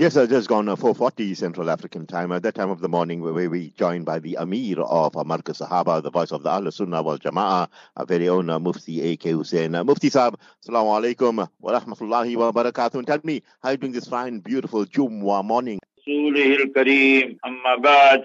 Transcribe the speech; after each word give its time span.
Yes, 0.00 0.16
I 0.16 0.24
just 0.24 0.48
gone 0.48 0.66
uh, 0.66 0.76
4:40 0.76 1.36
Central 1.36 1.68
African 1.68 2.06
time. 2.06 2.32
At 2.32 2.42
that 2.44 2.54
time 2.54 2.70
of 2.70 2.80
the 2.80 2.88
morning, 2.88 3.20
we 3.20 3.48
were 3.48 3.58
joined 3.76 4.06
by 4.06 4.18
the 4.18 4.34
Amir 4.36 4.80
of 4.80 5.14
Marcus 5.26 5.58
Sahaba, 5.58 6.02
the 6.02 6.10
voice 6.10 6.32
of 6.32 6.42
the 6.42 6.48
Al 6.48 6.70
Sunnah 6.72 7.02
wal 7.02 7.18
Jamaa, 7.18 7.68
our 7.98 8.06
very 8.06 8.26
own 8.30 8.48
uh, 8.48 8.58
Mufti 8.58 9.02
A.K. 9.02 9.32
Hoosen. 9.32 9.74
Uh, 9.74 9.84
Mufti 9.84 10.08
Saab, 10.08 10.36
Assalamu 10.64 10.96
alaikum 10.96 11.46
wa 11.60 11.78
rahmatullahi 11.78 12.34
wa 12.34 12.50
barakatuh. 12.50 13.04
tell 13.04 13.20
me, 13.24 13.42
how 13.62 13.68
are 13.68 13.72
you 13.72 13.76
doing 13.76 13.92
this 13.92 14.08
fine, 14.08 14.38
beautiful 14.40 14.86
Jumwa 14.86 15.44
morning? 15.44 15.78
رسوله 16.08 16.56
الكريم 16.56 17.38
أما 17.46 17.76
بعد 17.76 18.24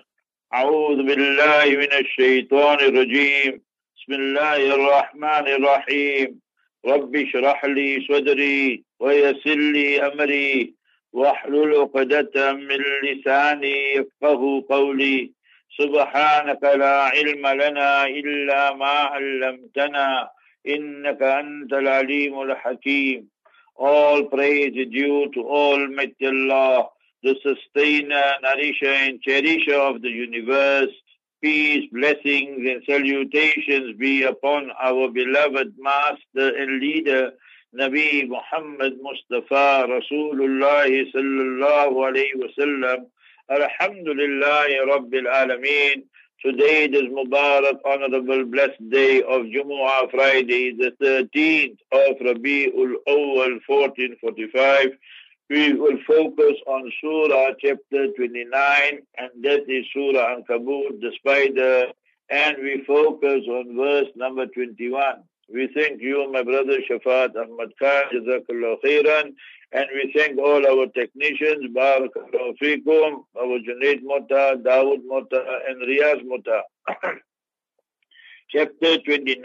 أعوذ 0.53 0.95
بالله 0.95 1.65
من 1.65 1.93
الشيطان 1.93 2.79
الرجيم 2.79 3.61
بسم 3.97 4.13
الله 4.13 4.75
الرحمن 4.75 5.47
الرحيم 5.47 6.39
رب 6.85 7.15
Rabbi 7.15 7.65
لي 7.67 8.07
صدري 8.07 8.83
ويسر 8.99 9.55
لي 9.55 9.99
Amri. 9.99 10.75
واحلل 11.15 11.75
عقدة 11.75 12.53
من 12.53 12.81
لساني 13.03 13.93
يفقه 13.93 14.65
قولي 14.69 15.31
سبحانك 15.79 16.63
لا 16.63 16.95
علم 17.15 17.47
لنا 17.47 18.05
إلا 18.07 18.73
ما 18.73 18.95
علمتنا 19.13 20.29
إنك 20.67 21.21
أنت 21.21 21.73
العليم 21.73 22.41
الحكيم 22.41 23.27
All 23.77 24.23
praise 24.23 24.73
is 24.73 24.87
due 24.91 25.29
to 25.33 25.41
Almighty 25.41 26.27
Allah, 26.27 26.87
the 27.23 27.35
sustainer, 27.43 28.27
nourisher 28.41 28.95
and 29.05 29.21
cherisher 29.21 29.75
of 29.89 30.01
the 30.01 30.09
universe. 30.09 30.93
Peace, 31.41 31.83
blessings 31.91 32.61
and 32.71 32.81
salutations 32.87 33.97
be 33.97 34.23
upon 34.23 34.71
our 34.81 35.09
beloved 35.09 35.73
master 35.77 36.47
and 36.61 36.79
leader, 36.79 37.31
Nabi 37.75 38.25
Muhammad 38.29 38.93
Mustafa 39.01 39.85
Rasulullah 39.85 40.87
sallallahu 41.13 42.07
alayhi 42.07 42.39
wasallam. 42.39 43.07
Alhamdulillah 43.49 44.67
Rabbil 44.87 45.27
Alameen. 45.27 46.03
Today 46.41 46.85
is 46.85 47.11
Mubarak, 47.11 47.79
honorable, 47.85 48.45
blessed 48.45 48.89
day 48.89 49.21
of 49.23 49.47
Jumu'ah 49.51 50.09
Friday, 50.09 50.71
the 50.71 50.91
13th 51.03 51.77
of 51.91 52.15
Rabi'ul 52.19 52.93
Awwal 53.09 53.59
1445. 53.67 54.91
We 55.49 55.73
will 55.73 55.97
focus 56.07 56.55
on 56.67 56.89
Surah 57.01 57.55
chapter 57.59 58.07
29, 58.15 58.99
and 59.17 59.29
that 59.43 59.65
is 59.67 59.85
Surah 59.91 60.37
Ankabut, 60.37 61.01
the 61.01 61.11
spider, 61.17 61.87
and 62.29 62.57
we 62.59 62.85
focus 62.87 63.41
on 63.49 63.75
verse 63.75 64.07
number 64.15 64.45
21. 64.45 65.23
We 65.47 65.69
thank 65.75 66.01
you, 66.01 66.31
my 66.31 66.41
brother 66.41 66.79
Shafaat 66.89 67.35
Ahmed 67.35 67.77
Khan, 67.77 68.03
Jazakallah 68.11 68.77
Khairan, 68.83 69.33
and 69.73 69.85
we 69.93 70.11
thank 70.15 70.39
all 70.39 70.65
our 70.65 70.87
technicians, 70.87 71.71
Barakallah 71.71 72.57
Fikum, 72.59 73.25
our 73.39 73.59
Junaid 73.59 74.01
Mota, 74.01 74.59
Dawood 74.63 75.01
Mota, 75.05 75.59
and 75.67 75.83
Riyaz 75.83 76.25
Mota. 76.25 76.63
Chapter 78.49 78.97
29, 78.97 79.43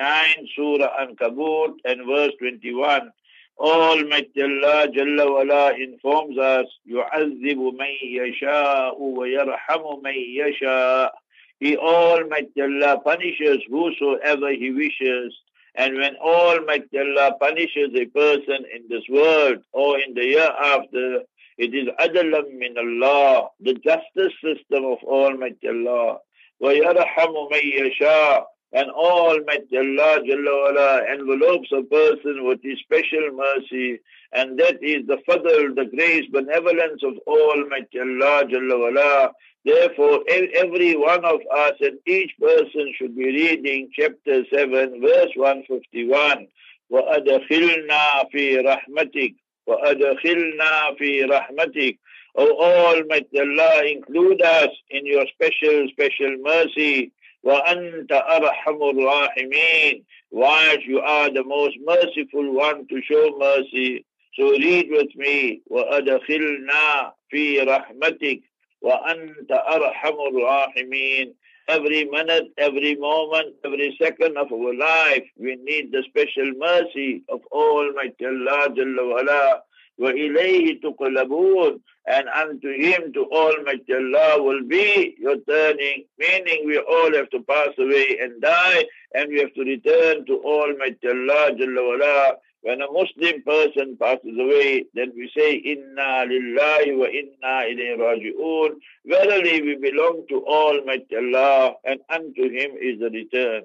Surah 0.56 1.02
An-Kabut 1.02 1.74
and 1.84 2.06
verse 2.06 2.32
21. 2.38 3.12
Almighty 3.58 4.42
Allah 4.42 4.86
Jalla 4.88 5.30
Wala 5.30 5.74
informs 5.74 6.38
us, 6.38 6.66
يُعَذِّبُ 6.88 7.76
مَن 7.76 7.94
يَشَاءُ 8.02 8.98
وَيَرْحَمُ 8.98 10.02
مَن 10.02 10.14
يَشَاءُ 10.14 11.10
He 11.58 11.76
Almighty 11.76 12.62
Allah 12.62 13.00
punishes 13.04 13.58
whosoever 13.68 14.50
He 14.52 14.70
wishes 14.70 15.34
and 15.77 15.97
when 15.97 16.15
Almighty 16.17 16.97
Allah 16.97 17.33
punishes 17.39 17.89
a 17.95 18.05
person 18.05 18.65
in 18.73 18.87
this 18.89 19.03
world 19.09 19.57
or 19.73 19.99
in 19.99 20.13
the 20.13 20.23
year 20.25 20.49
after, 20.49 21.21
it 21.57 21.73
is 21.73 21.87
adalam 21.99 22.57
min 22.57 22.77
Allah, 22.77 23.49
the 23.59 23.73
justice 23.73 24.33
system 24.43 24.85
of 24.85 24.99
Almighty 25.03 25.67
Allah. 25.67 26.19
وَيَرْحَمُ 26.61 27.51
مَن 27.51 27.73
يَشَاءُ 27.79 28.45
And 28.73 28.89
Almighty 28.91 29.77
Allah 29.77 30.19
Jalla 30.27 30.53
wala, 30.63 31.01
envelopes 31.09 31.69
a 31.71 31.83
person 31.83 32.45
with 32.45 32.59
His 32.61 32.79
special 32.79 33.31
mercy, 33.33 33.99
and 34.33 34.59
that 34.59 34.83
is 34.83 35.07
the 35.07 35.17
fadl, 35.27 35.75
the 35.75 35.85
grace, 35.85 36.25
benevolence 36.31 37.01
of 37.03 37.13
Almighty 37.25 37.99
Allah 37.99 38.43
Jalla 38.45 38.79
wala, 38.79 39.31
Therefore, 39.65 40.23
every 40.29 40.95
one 40.95 41.25
of 41.25 41.39
us 41.51 41.73
and 41.81 41.97
each 42.05 42.31
person 42.39 42.93
should 42.97 43.17
be 43.17 43.25
reading 43.25 43.89
chapter 43.97 44.43
7, 44.53 45.01
verse 45.01 45.31
151. 45.35 46.47
وَأَدْخِلْنَا 46.91 48.29
فِي 48.31 48.61
رَحْمَتِكَ 48.61 49.35
وَأَدْخِلْنَا 49.67 50.97
فِي 50.99 51.25
رَحْمَتِكَ 51.25 51.97
O 52.37 52.93
Almighty 52.93 53.39
Allah, 53.39 53.85
include 53.85 54.41
us 54.43 54.69
in 54.91 55.05
your 55.05 55.25
special, 55.33 55.87
special 55.89 56.35
mercy. 56.43 57.11
وَأَنْتَ 57.45 58.11
أَرْحَمُ 58.11 58.81
الرَّاحِمِينَ 58.81 60.03
Whilst 60.31 60.85
you 60.85 60.99
are 60.99 61.29
the 61.31 61.43
most 61.43 61.77
merciful 61.83 62.53
one 62.53 62.87
to 62.87 63.01
show 63.03 63.35
mercy. 63.37 64.05
So 64.37 64.49
read 64.51 64.87
with 64.89 65.15
me. 65.15 65.61
وَأَدْخِلْنَا 65.71 67.11
فِي 67.33 67.59
رَحْمَتِكَ 67.67 68.41
وَأَنْتَ 68.83 69.51
أَرْحَمُ 69.51 70.15
الرَّاحِمِينَ 70.31 71.33
Every 71.67 72.05
minute, 72.05 72.49
every 72.59 72.95
moment, 72.95 73.55
every 73.65 73.97
second 73.99 74.37
of 74.37 74.51
our 74.51 74.73
life, 74.75 75.23
we 75.35 75.55
need 75.63 75.91
the 75.91 76.03
special 76.07 76.51
mercy 76.57 77.23
of 77.27 77.41
Almighty 77.51 78.23
Allah 78.25 78.69
Jalla 78.69 79.01
wa'ala. 79.01 79.61
وَإِلَيْهِ 79.99 80.81
تُقْلَبُونَ 80.81 81.79
And 82.07 82.27
unto 82.29 82.69
Him, 82.69 83.13
to 83.13 83.25
Almighty 83.31 83.93
Allah, 83.93 84.43
will 84.43 84.63
be 84.67 85.15
your 85.17 85.37
turning, 85.47 86.05
meaning 86.17 86.65
we 86.65 86.77
all 86.77 87.13
have 87.13 87.29
to 87.31 87.39
pass 87.41 87.69
away 87.79 88.17
and 88.21 88.41
die, 88.41 88.85
and 89.13 89.29
we 89.29 89.39
have 89.39 89.53
to 89.53 89.61
return 89.63 90.25
to 90.25 90.33
Almighty 90.43 91.07
Allah 91.07 91.51
Jalla 91.57 91.81
wa'ala. 91.81 92.31
When 92.61 92.81
a 92.81 92.91
Muslim 92.91 93.43
person 93.43 93.95
passes 94.01 94.37
away, 94.39 94.85
then 94.95 95.13
we 95.15 95.29
say, 95.37 95.53
Inna 95.55 96.25
lillahi 96.25 96.97
wa 96.97 97.05
inna 97.05 97.55
ilayhi 97.69 97.97
raji'un. 97.97 98.71
Verily 99.05 99.61
we 99.61 99.75
belong 99.77 100.25
to 100.29 100.43
Almighty 100.45 101.15
Allah, 101.15 101.75
and 101.85 101.99
unto 102.09 102.43
Him 102.49 102.71
is 102.81 102.99
the 102.99 103.09
return. 103.11 103.63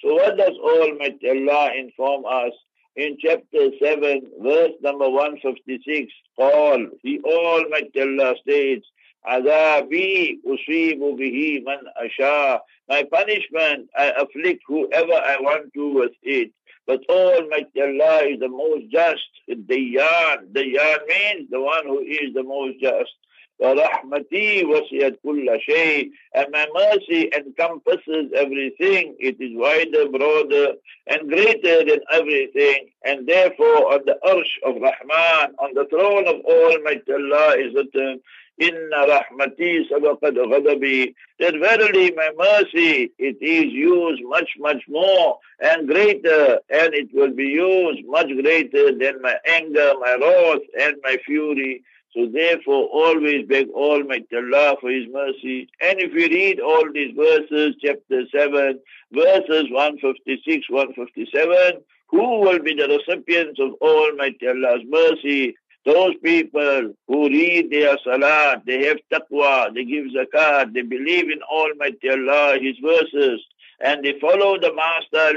So 0.00 0.14
what 0.14 0.36
does 0.36 0.56
Almighty 0.58 1.30
Allah 1.30 1.70
inform 1.76 2.24
us? 2.26 2.52
In 2.97 3.15
chapter 3.19 3.69
7, 3.79 4.21
verse 4.41 4.71
number 4.81 5.07
156, 5.07 6.11
All, 6.35 6.87
the 7.03 7.21
Almighty 7.23 8.01
Allah 8.01 8.33
states, 8.41 8.87
Azabi 9.23 10.39
usibu 10.43 11.15
bihi 11.15 11.63
man 11.63 11.83
asha. 12.01 12.59
My 12.89 13.03
punishment, 13.03 13.89
I 13.95 14.13
afflict 14.17 14.63
whoever 14.67 15.13
I 15.13 15.37
want 15.39 15.71
to 15.75 15.93
with 15.93 16.13
it. 16.23 16.51
But 16.87 17.01
Almighty 17.07 17.81
Allah 17.81 18.23
is 18.29 18.39
the 18.39 18.49
most 18.49 18.89
just. 18.89 19.21
Dayan. 19.47 20.51
Dayan 20.53 21.07
means 21.07 21.51
the 21.51 21.61
one 21.61 21.85
who 21.85 21.99
is 21.99 22.33
the 22.33 22.41
most 22.41 22.79
just. 22.81 23.13
وَرَحْمَتِي 23.60 24.64
وَسِيَتْ 24.64 25.18
كُلَّ 25.24 25.60
شَيْءٍ 25.68 26.10
And 26.34 26.46
my 26.50 26.66
mercy 26.74 27.30
encompasses 27.36 28.32
everything. 28.34 29.14
It 29.20 29.36
is 29.40 29.52
wider, 29.54 30.08
broader, 30.08 30.72
and 31.06 31.28
greater 31.28 31.84
than 31.84 32.00
everything. 32.12 32.88
And 33.04 33.26
therefore, 33.26 33.94
on 33.94 34.00
the 34.04 34.18
arsh 34.26 34.54
of 34.64 34.74
Rahman, 34.82 35.54
on 35.58 35.74
the 35.74 35.86
throne 35.90 36.26
of 36.26 36.44
Almighty 36.44 37.12
Allah 37.12 37.56
is 37.56 37.74
written, 37.74 38.20
Inna 38.58 39.06
rahmati 39.06 39.88
sabaqad 39.90 40.36
ghadabi. 40.36 41.14
That 41.38 41.54
verily 41.54 42.12
my 42.12 42.30
mercy, 42.36 43.12
it 43.18 43.36
is 43.40 43.72
used 43.72 44.22
much, 44.24 44.50
much 44.58 44.82
more 44.88 45.38
and 45.60 45.88
greater, 45.88 46.60
and 46.68 46.94
it 46.94 47.08
will 47.12 47.32
be 47.32 47.44
used 47.44 48.04
much 48.06 48.28
greater 48.40 48.96
than 48.96 49.22
my 49.22 49.36
anger, 49.46 49.92
my 50.00 50.16
wrath, 50.20 50.62
and 50.80 50.96
my 51.02 51.16
fury. 51.24 51.82
So 52.13 52.27
therefore, 52.31 52.85
always 52.85 53.45
beg 53.47 53.69
Almighty 53.69 54.35
Allah 54.35 54.75
for 54.79 54.89
His 54.89 55.07
mercy. 55.11 55.67
And 55.81 55.99
if 55.99 56.13
you 56.13 56.27
read 56.27 56.59
all 56.59 56.85
these 56.91 57.13
verses, 57.15 57.75
chapter 57.83 58.23
7, 58.31 58.79
verses 59.11 59.65
156, 59.69 60.69
157, 60.69 61.81
who 62.09 62.39
will 62.39 62.59
be 62.59 62.73
the 62.73 62.87
recipients 62.87 63.59
of 63.59 63.73
Almighty 63.81 64.47
Allah's 64.47 64.83
mercy? 64.87 65.55
Those 65.85 66.15
people 66.21 66.93
who 67.07 67.29
read 67.29 67.69
their 67.71 67.97
salah, 68.03 68.61
they 68.65 68.85
have 68.85 68.97
taqwa, 69.11 69.73
they 69.73 69.85
give 69.85 70.05
zakat, 70.07 70.73
they 70.73 70.81
believe 70.81 71.29
in 71.29 71.41
Almighty 71.43 72.09
Allah, 72.09 72.57
His 72.61 72.75
verses, 72.83 73.41
and 73.79 74.03
they 74.03 74.19
follow 74.19 74.59
the 74.59 74.73
Master 74.73 75.33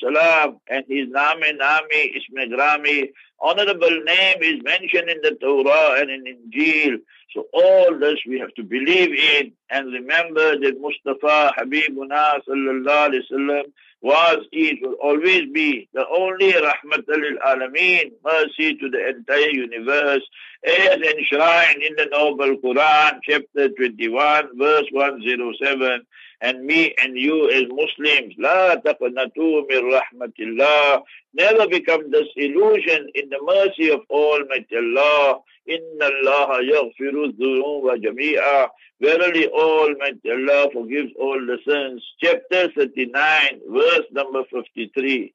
salam, 0.00 0.60
and 0.68 0.84
his 0.88 1.08
Name 1.08 1.56
Nami 1.56 2.14
Isme 2.18 2.52
Grami, 2.52 3.08
honorable 3.40 4.02
name 4.04 4.42
is 4.42 4.62
mentioned 4.62 5.08
in 5.08 5.20
the 5.22 5.36
Torah 5.40 6.00
and 6.00 6.10
in 6.10 6.24
Injil. 6.24 6.98
So 7.34 7.46
all 7.52 7.98
this 7.98 8.18
we 8.28 8.38
have 8.40 8.52
to 8.54 8.62
believe 8.62 9.14
in 9.14 9.52
and 9.70 9.92
remember 9.92 10.58
that 10.58 10.80
Mustafa 10.80 11.52
Habibuna 11.58 12.40
sallallahu 12.46 13.10
alayhi 13.10 13.22
wasallam 13.32 13.62
was, 14.02 14.38
is, 14.52 14.74
will 14.82 14.94
always 15.02 15.42
be 15.52 15.88
the 15.92 16.04
only 16.08 16.52
Rahmatul 16.52 17.36
alameen, 17.46 18.12
mercy 18.24 18.74
to 18.76 18.88
the 18.90 19.08
entire 19.08 19.50
universe, 19.50 20.22
as 20.66 20.96
enshrined 20.96 21.82
in 21.82 21.94
the 21.96 22.08
Noble 22.10 22.56
Quran, 22.56 23.18
chapter 23.22 23.68
21, 23.68 24.58
verse 24.58 24.86
107. 24.90 26.00
And 26.42 26.64
me 26.64 26.94
and 27.02 27.16
you 27.18 27.50
as 27.50 27.64
Muslims, 27.68 28.34
la 28.38 28.76
taqnatu 28.76 29.68
min 29.68 29.92
rahmatillah, 29.92 31.02
never 31.34 31.68
become 31.68 32.10
disillusioned 32.10 33.10
in 33.14 33.28
the 33.28 33.38
mercy 33.42 33.90
of 33.90 34.00
Almighty 34.08 34.76
Allah. 34.76 35.40
Inna 35.66 36.06
Allah 36.06 36.60
yaghfiru 36.62 37.32
dhunuba 37.38 38.02
jami'a. 38.02 38.68
Verily 39.02 39.48
Almighty 39.48 40.30
Allah 40.30 40.70
forgives 40.72 41.12
all 41.20 41.38
the 41.46 41.58
sins. 41.66 42.02
Chapter 42.22 42.70
39, 42.72 43.60
verse 43.68 44.06
number 44.12 44.42
53. 44.50 45.32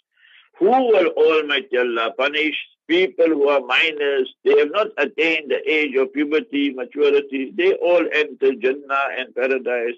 Who 0.57 0.65
will 0.65 1.07
Almighty 1.09 1.77
Allah 1.77 2.13
punish? 2.17 2.55
People 2.87 3.27
who 3.27 3.49
are 3.49 3.61
minors, 3.61 4.31
they 4.43 4.57
have 4.59 4.71
not 4.71 4.87
attained 4.97 5.49
the 5.49 5.59
age 5.67 5.95
of 5.95 6.13
puberty, 6.13 6.71
maturity, 6.71 7.51
they 7.55 7.73
all 7.73 8.05
enter 8.13 8.53
Jannah 8.53 9.07
and 9.17 9.33
paradise. 9.33 9.95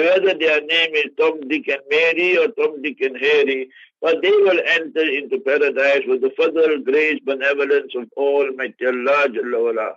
Whether 0.00 0.38
their 0.38 0.60
name 0.60 0.94
is 0.94 1.10
Tom, 1.18 1.40
Dick 1.48 1.68
and 1.68 1.82
Mary 1.90 2.36
or 2.38 2.48
Tom, 2.48 2.82
Dick 2.82 3.00
and 3.00 3.16
Harry, 3.16 3.68
but 4.00 4.20
they 4.22 4.30
will 4.30 4.60
enter 4.66 5.02
into 5.02 5.40
paradise 5.40 6.02
with 6.06 6.20
the 6.20 6.30
further 6.38 6.78
grace, 6.78 7.20
benevolence 7.24 7.92
of 7.96 8.08
Almighty 8.16 8.86
Allah 8.86 9.28
Jalla. 9.28 9.92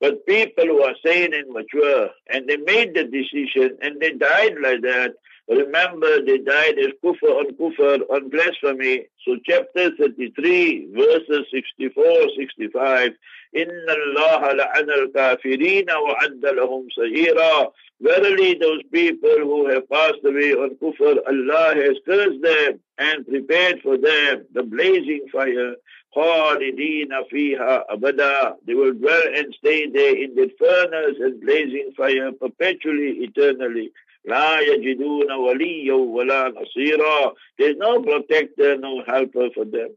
But 0.00 0.26
people 0.26 0.64
who 0.64 0.82
are 0.82 0.94
sane 1.04 1.34
and 1.34 1.52
mature, 1.52 2.08
and 2.32 2.48
they 2.48 2.56
made 2.56 2.94
the 2.94 3.04
decision, 3.04 3.76
and 3.82 4.00
they 4.00 4.12
died 4.12 4.54
like 4.62 4.80
that, 4.82 5.12
remember 5.48 6.24
they 6.24 6.38
died 6.38 6.78
as 6.78 6.92
kufr 7.04 7.28
on 7.28 7.52
kufr, 7.56 8.00
on 8.08 8.30
blasphemy. 8.30 9.06
So 9.26 9.36
chapter 9.44 9.94
33, 9.96 10.92
verses 10.94 11.46
64, 11.52 12.04
65, 12.38 13.10
إِنَّ 13.55 13.89
اللَّهَ 13.89 14.51
لَعَنَ 14.51 14.89
الْكَافِرِينَ 14.89 15.89
وَعَدَّ 15.91 16.45
لَهُمْ 16.45 16.87
سَعِيرًا 16.97 17.71
Verily 18.01 18.55
those 18.55 18.83
people 18.91 19.37
who 19.39 19.67
have 19.67 19.89
passed 19.89 20.19
away 20.25 20.51
on 20.53 20.75
kufr, 20.81 21.17
Allah 21.27 21.73
has 21.75 21.95
cursed 22.05 22.41
them 22.41 22.79
and 22.97 23.25
prepared 23.25 23.81
for 23.81 23.97
them 23.97 24.45
the 24.53 24.63
blazing 24.63 25.25
fire. 25.31 25.75
خالدين 26.15 27.23
فيها 27.29 27.85
أبدا 27.89 28.57
They 28.65 28.73
will 28.73 28.93
dwell 28.93 29.23
and 29.35 29.53
stay 29.55 29.87
there 29.87 30.15
in 30.15 30.33
the 30.35 30.49
furnace 30.57 31.17
and 31.19 31.41
blazing 31.41 31.91
fire 31.97 32.31
perpetually, 32.31 33.11
eternally. 33.27 33.91
لا 34.25 34.59
يجدون 34.59 35.31
وليا 35.31 35.93
ولا 35.93 36.49
نصيرا 36.49 37.33
There's 37.57 37.77
no 37.77 38.01
protector, 38.01 38.77
no 38.77 39.03
helper 39.03 39.49
for 39.53 39.65
them. 39.65 39.89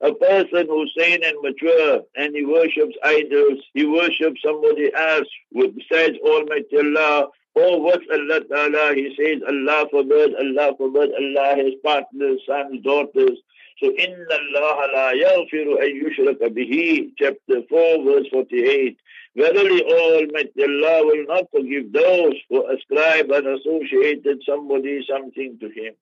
A 0.00 0.12
person 0.14 0.66
who's 0.68 0.94
sane 0.96 1.24
and 1.24 1.36
mature 1.42 2.02
and 2.16 2.34
he 2.34 2.44
worships 2.44 2.94
idols, 3.04 3.58
he 3.74 3.84
worships 3.84 4.40
somebody 4.44 4.92
else 4.94 5.28
besides 5.52 6.16
Almighty 6.24 6.76
Allah, 6.78 7.28
Oh, 7.60 7.76
what 7.78 8.00
Allah 8.12 8.40
Ta'ala, 8.44 8.94
He 8.94 9.12
says, 9.18 9.42
Allah 9.42 9.84
forbid, 9.90 10.30
Allah 10.36 10.76
forbid, 10.78 11.10
Allah 11.12 11.56
has 11.56 11.72
partners, 11.82 12.38
sons, 12.46 12.80
daughters. 12.84 13.36
So, 13.82 13.90
Inna 13.90 14.36
Allah 14.38 14.86
la 14.94 15.12
yaghfiru 15.12 15.82
an 15.82 15.90
yushraka 15.98 16.54
bihi, 16.54 17.10
chapter 17.18 17.62
4, 17.68 18.04
verse 18.04 18.28
48. 18.30 18.96
Verily, 19.36 19.82
Almighty 19.82 20.62
Allah 20.62 21.06
will 21.06 21.24
not 21.26 21.50
forgive 21.50 21.92
those 21.92 22.34
who 22.48 22.64
ascribe 22.68 23.30
and 23.32 23.46
associated 23.48 24.38
somebody 24.46 25.04
something 25.10 25.58
to 25.58 25.68
Him. 25.68 25.94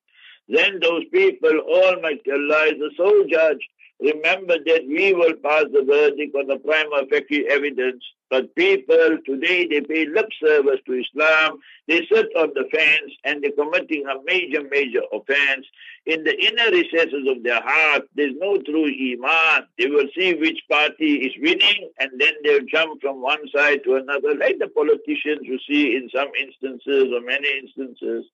Then 0.49 0.79
those 0.81 1.05
people, 1.11 1.59
Almighty 1.59 2.33
Allah 2.33 2.65
is 2.67 2.79
the 2.79 2.91
sole 2.99 3.25
judge. 3.31 3.67
Remember 4.01 4.57
that 4.59 4.85
we 4.87 5.15
will 5.15 5.35
pass 5.43 5.65
the 5.73 5.85
verdict 5.85 6.35
on 6.35 6.47
the 6.49 6.59
prima 6.59 7.07
facie 7.11 7.47
evidence 7.49 8.03
but 8.29 8.55
people 8.57 9.19
today, 9.25 9.69
they 9.69 9.81
pay 9.83 10.07
lip 10.07 10.29
service 10.43 10.81
to 10.87 11.01
Islam. 11.01 11.61
They 11.87 12.05
sit 12.13 12.27
on 12.37 12.51
the 12.55 12.69
fence 12.73 13.13
and 13.25 13.43
they're 13.43 13.53
committing 13.53 14.05
a 14.07 14.21
major, 14.25 14.63
major 14.69 15.03
offense. 15.13 15.65
In 16.07 16.25
the 16.25 16.35
inner 16.35 16.71
recesses 16.73 17.29
of 17.29 17.45
their 17.45 17.63
heart, 17.63 18.09
there's 18.17 18.35
no 18.39 18.59
true 18.63 18.87
Iman. 18.87 19.69
They 19.79 19.87
will 19.87 20.09
see 20.17 20.35
which 20.35 20.59
party 20.69 21.27
is 21.27 21.33
winning 21.41 21.91
and 22.01 22.11
then 22.19 22.35
they'll 22.43 22.67
jump 22.67 23.01
from 23.01 23.23
one 23.23 23.47
side 23.55 23.85
to 23.85 23.95
another, 23.95 24.35
like 24.35 24.59
the 24.59 24.69
politicians 24.69 25.43
you 25.43 25.59
see 25.69 25.95
in 25.95 26.11
some 26.13 26.29
instances 26.41 27.05
or 27.15 27.21
many 27.21 27.49
instances. 27.59 28.25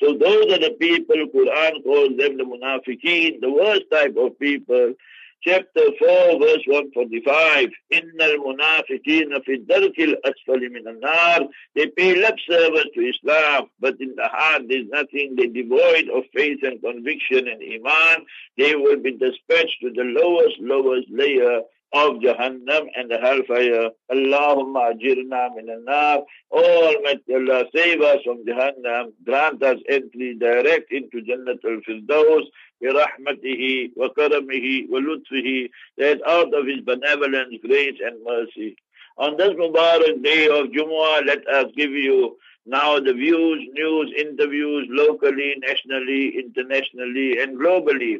So 0.00 0.14
those 0.14 0.46
are 0.52 0.58
the 0.58 0.76
people, 0.80 1.16
Quran 1.16 1.84
calls 1.84 2.16
them 2.16 2.38
the 2.38 2.44
munafiqeen, 2.44 3.40
the 3.40 3.50
worst 3.50 3.84
type 3.92 4.16
of 4.16 4.38
people 4.38 4.94
chapter 5.42 5.82
4, 5.98 6.38
verse 6.38 6.64
145. 6.66 7.68
Innal 7.92 8.36
munafiqina 8.44 9.42
fi 9.44 9.58
darkil 9.58 10.14
asfali 10.24 10.70
min 10.70 11.00
nar 11.00 11.40
They 11.74 11.86
pay 11.88 12.14
lip 12.14 12.36
service 12.48 12.86
to 12.94 13.00
Islam, 13.00 13.70
but 13.80 14.00
in 14.00 14.14
the 14.16 14.28
heart 14.28 14.62
there's 14.68 14.86
nothing. 14.88 15.36
They're 15.36 15.46
devoid 15.48 16.08
of 16.14 16.24
faith 16.34 16.60
and 16.62 16.80
conviction 16.82 17.48
and 17.48 17.62
iman. 17.62 18.26
They 18.58 18.74
will 18.74 19.00
be 19.00 19.12
dispatched 19.12 19.80
to 19.82 19.90
the 19.90 20.04
lowest, 20.04 20.56
lowest 20.60 21.08
layer 21.10 21.62
of 21.93 22.15
Jahannam 22.15 22.87
and 22.95 23.09
the 23.09 23.17
hellfire. 23.17 23.89
Allahumma 24.11 24.93
ajirna 24.93 25.55
min 25.55 25.85
nar 25.85 26.23
Almighty 26.51 27.35
Allah, 27.35 27.65
save 27.73 28.01
us 28.01 28.21
from 28.23 28.45
Jahannam. 28.45 29.13
Grant 29.23 29.63
us 29.63 29.79
entry 29.87 30.35
direct 30.35 30.91
into 30.91 31.21
Jannat 31.21 31.63
al-Firdaus. 31.63 32.45
برحمته 32.83 33.91
وكرمه 33.95 34.87
ولطفه 34.89 35.69
that 35.97 36.19
out 36.27 36.53
of 36.53 36.67
his 36.67 36.81
benevolence, 36.81 37.55
grace 37.65 37.99
and 38.05 38.23
mercy. 38.23 38.75
On 39.17 39.37
this 39.37 39.53
Mubarak 39.53 40.21
day 40.21 40.47
of 40.47 40.67
Jumu'ah, 40.67 41.25
let 41.25 41.47
us 41.47 41.71
give 41.77 41.91
you 41.91 42.37
now 42.65 42.99
the 42.99 43.13
views, 43.13 43.65
news, 43.73 44.11
interviews 44.17 44.87
locally, 44.89 45.55
nationally, 45.59 46.37
internationally 46.37 47.39
and 47.39 47.57
globally. 47.57 48.19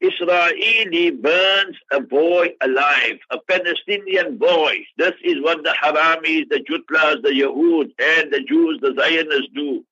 Israeli 0.00 1.10
burns 1.10 1.76
a 1.92 2.00
boy 2.00 2.48
alive, 2.60 3.18
a 3.30 3.38
Palestinian 3.38 4.36
boy. 4.36 4.78
This 4.98 5.14
is 5.22 5.42
what 5.42 5.62
the 5.62 5.74
Haramis, 5.82 6.48
the 6.50 6.64
Jutlas, 6.68 7.22
the 7.22 7.30
Yahud, 7.30 7.92
and 7.98 8.32
the 8.32 8.40
Jews, 8.48 8.78
the 8.82 8.94
Zionists 8.98 9.48
do. 9.54 9.84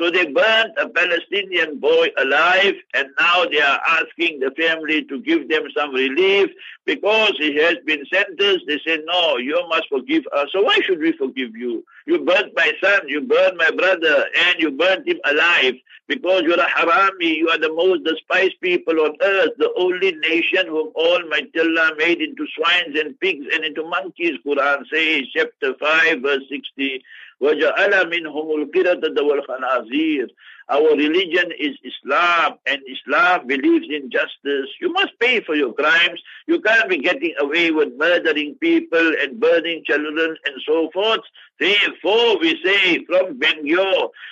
So 0.00 0.10
they 0.10 0.26
burnt 0.26 0.72
a 0.78 0.88
Palestinian 0.88 1.78
boy 1.78 2.08
alive, 2.16 2.74
and 2.94 3.08
now 3.18 3.44
they 3.44 3.60
are 3.60 3.80
asking 3.86 4.40
the 4.40 4.50
family 4.52 5.04
to 5.04 5.20
give 5.20 5.48
them 5.48 5.64
some 5.76 5.94
relief 5.94 6.48
because 6.86 7.32
he 7.38 7.56
has 7.56 7.76
been 7.84 8.04
sentenced. 8.12 8.64
They 8.66 8.78
say, 8.86 8.98
No, 9.04 9.36
you 9.36 9.60
must 9.68 9.88
forgive 9.88 10.24
us. 10.34 10.48
So 10.52 10.62
why 10.62 10.78
should 10.84 11.00
we 11.00 11.12
forgive 11.12 11.54
you? 11.54 11.84
You 12.06 12.24
burnt 12.24 12.52
my 12.56 12.72
son, 12.82 13.08
you 13.08 13.20
burnt 13.20 13.56
my 13.56 13.70
brother, 13.72 14.26
and 14.46 14.56
you 14.58 14.70
burnt 14.70 15.06
him 15.06 15.18
alive 15.24 15.74
because 16.09 16.43
you're 16.43 16.59
a 16.59 16.67
harami. 16.67 17.35
You 17.37 17.49
are 17.49 17.57
the 17.57 17.73
most 17.73 18.03
despised 18.03 18.55
people 18.61 18.99
on 18.99 19.15
earth, 19.21 19.51
the 19.57 19.71
only 19.77 20.11
nation 20.13 20.67
whom 20.67 20.91
Almighty 20.95 21.59
Allah 21.59 21.91
made 21.97 22.21
into 22.21 22.45
swines 22.55 22.97
and 22.99 23.19
pigs 23.19 23.45
and 23.53 23.63
into 23.65 23.83
monkeys. 23.83 24.37
Quran 24.45 24.83
says, 24.91 25.23
chapter 25.33 25.73
5, 25.79 26.21
verse 26.21 26.43
60. 26.49 27.03
وَجَعَلَ 27.41 27.91
مِنْهُمُ 28.13 28.71
الْقِرَةَ 28.71 29.03
وَالْخَنَازِيرَ 29.03 30.27
Our 30.69 30.95
religion 30.95 31.51
is 31.59 31.75
Islam 31.83 32.53
and 32.65 32.81
Islam 32.87 33.45
believes 33.45 33.87
in 33.89 34.09
justice. 34.09 34.69
You 34.79 34.93
must 34.93 35.19
pay 35.19 35.41
for 35.41 35.53
your 35.53 35.73
crimes. 35.73 36.21
You 36.47 36.61
can't 36.61 36.89
be 36.89 36.97
getting 36.99 37.33
away 37.39 37.71
with 37.71 37.89
murdering 37.97 38.55
people 38.55 39.11
and 39.21 39.39
burning 39.39 39.83
children 39.85 40.37
and 40.45 40.55
so 40.65 40.89
forth. 40.93 41.21
Therefore, 41.60 42.38
we 42.38 42.58
say 42.64 43.04
from 43.04 43.38
ben 43.38 43.68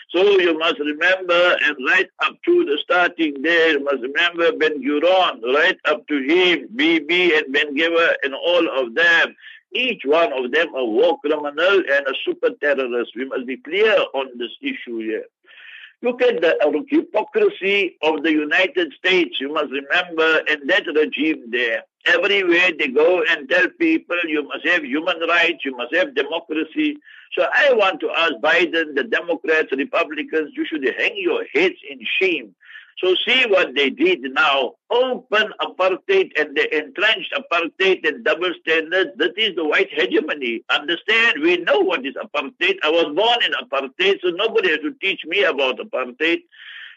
So 0.08 0.40
you 0.40 0.58
must 0.58 0.78
remember 0.78 1.56
and 1.62 1.76
right 1.86 2.08
up 2.24 2.34
to 2.46 2.64
the 2.64 2.78
starting 2.82 3.42
there, 3.42 3.72
you 3.72 3.84
must 3.84 4.00
remember 4.00 4.52
Ben-Gurion, 4.52 5.42
right 5.54 5.78
up 5.84 6.06
to 6.08 6.16
him, 6.16 6.68
BB 6.74 7.36
and 7.36 7.52
Ben 7.52 7.76
and 8.22 8.34
all 8.34 8.80
of 8.80 8.94
them 8.94 9.36
each 9.72 10.02
one 10.04 10.32
of 10.32 10.50
them 10.50 10.74
a 10.74 10.84
war 10.84 11.18
criminal 11.20 11.52
and 11.58 12.06
a 12.06 12.14
super 12.24 12.50
terrorist. 12.60 13.12
We 13.14 13.26
must 13.26 13.46
be 13.46 13.58
clear 13.58 13.96
on 14.14 14.38
this 14.38 14.50
issue 14.62 14.98
here. 14.98 15.24
Look 16.00 16.22
at 16.22 16.40
the 16.40 16.84
hypocrisy 16.88 17.96
of 18.02 18.22
the 18.22 18.30
United 18.30 18.92
States. 18.94 19.40
You 19.40 19.52
must 19.52 19.70
remember, 19.70 20.42
and 20.48 20.68
that 20.70 20.86
regime 20.86 21.50
there. 21.50 21.82
Everywhere 22.06 22.70
they 22.78 22.88
go 22.88 23.22
and 23.28 23.48
tell 23.48 23.68
people 23.78 24.16
you 24.26 24.42
must 24.48 24.66
have 24.66 24.84
human 24.84 25.20
rights, 25.28 25.64
you 25.64 25.76
must 25.76 25.94
have 25.94 26.14
democracy. 26.14 26.96
So 27.36 27.46
I 27.52 27.72
want 27.72 28.00
to 28.00 28.10
ask 28.10 28.34
Biden, 28.42 28.94
the 28.94 29.04
Democrats, 29.04 29.68
Republicans, 29.72 30.52
you 30.56 30.64
should 30.64 30.84
hang 30.98 31.16
your 31.16 31.44
heads 31.54 31.76
in 31.88 31.98
shame 32.18 32.54
So 33.02 33.14
see 33.26 33.44
what 33.46 33.74
they 33.76 33.90
did 33.90 34.22
now. 34.32 34.74
Open 34.90 35.52
apartheid 35.60 36.30
and 36.38 36.56
the 36.56 36.66
entrenched 36.76 37.32
apartheid 37.32 38.06
and 38.08 38.24
double 38.24 38.52
standards. 38.60 39.10
That 39.16 39.38
is 39.38 39.54
the 39.54 39.64
white 39.64 39.90
hegemony. 39.92 40.64
Understand? 40.68 41.40
We 41.40 41.58
know 41.58 41.78
what 41.78 42.04
is 42.04 42.14
apartheid. 42.14 42.76
I 42.82 42.90
was 42.90 43.14
born 43.14 43.38
in 43.44 43.52
apartheid, 43.52 44.20
so 44.22 44.30
nobody 44.30 44.70
has 44.70 44.80
to 44.80 44.92
teach 45.00 45.24
me 45.26 45.44
about 45.44 45.78
apartheid. 45.78 46.38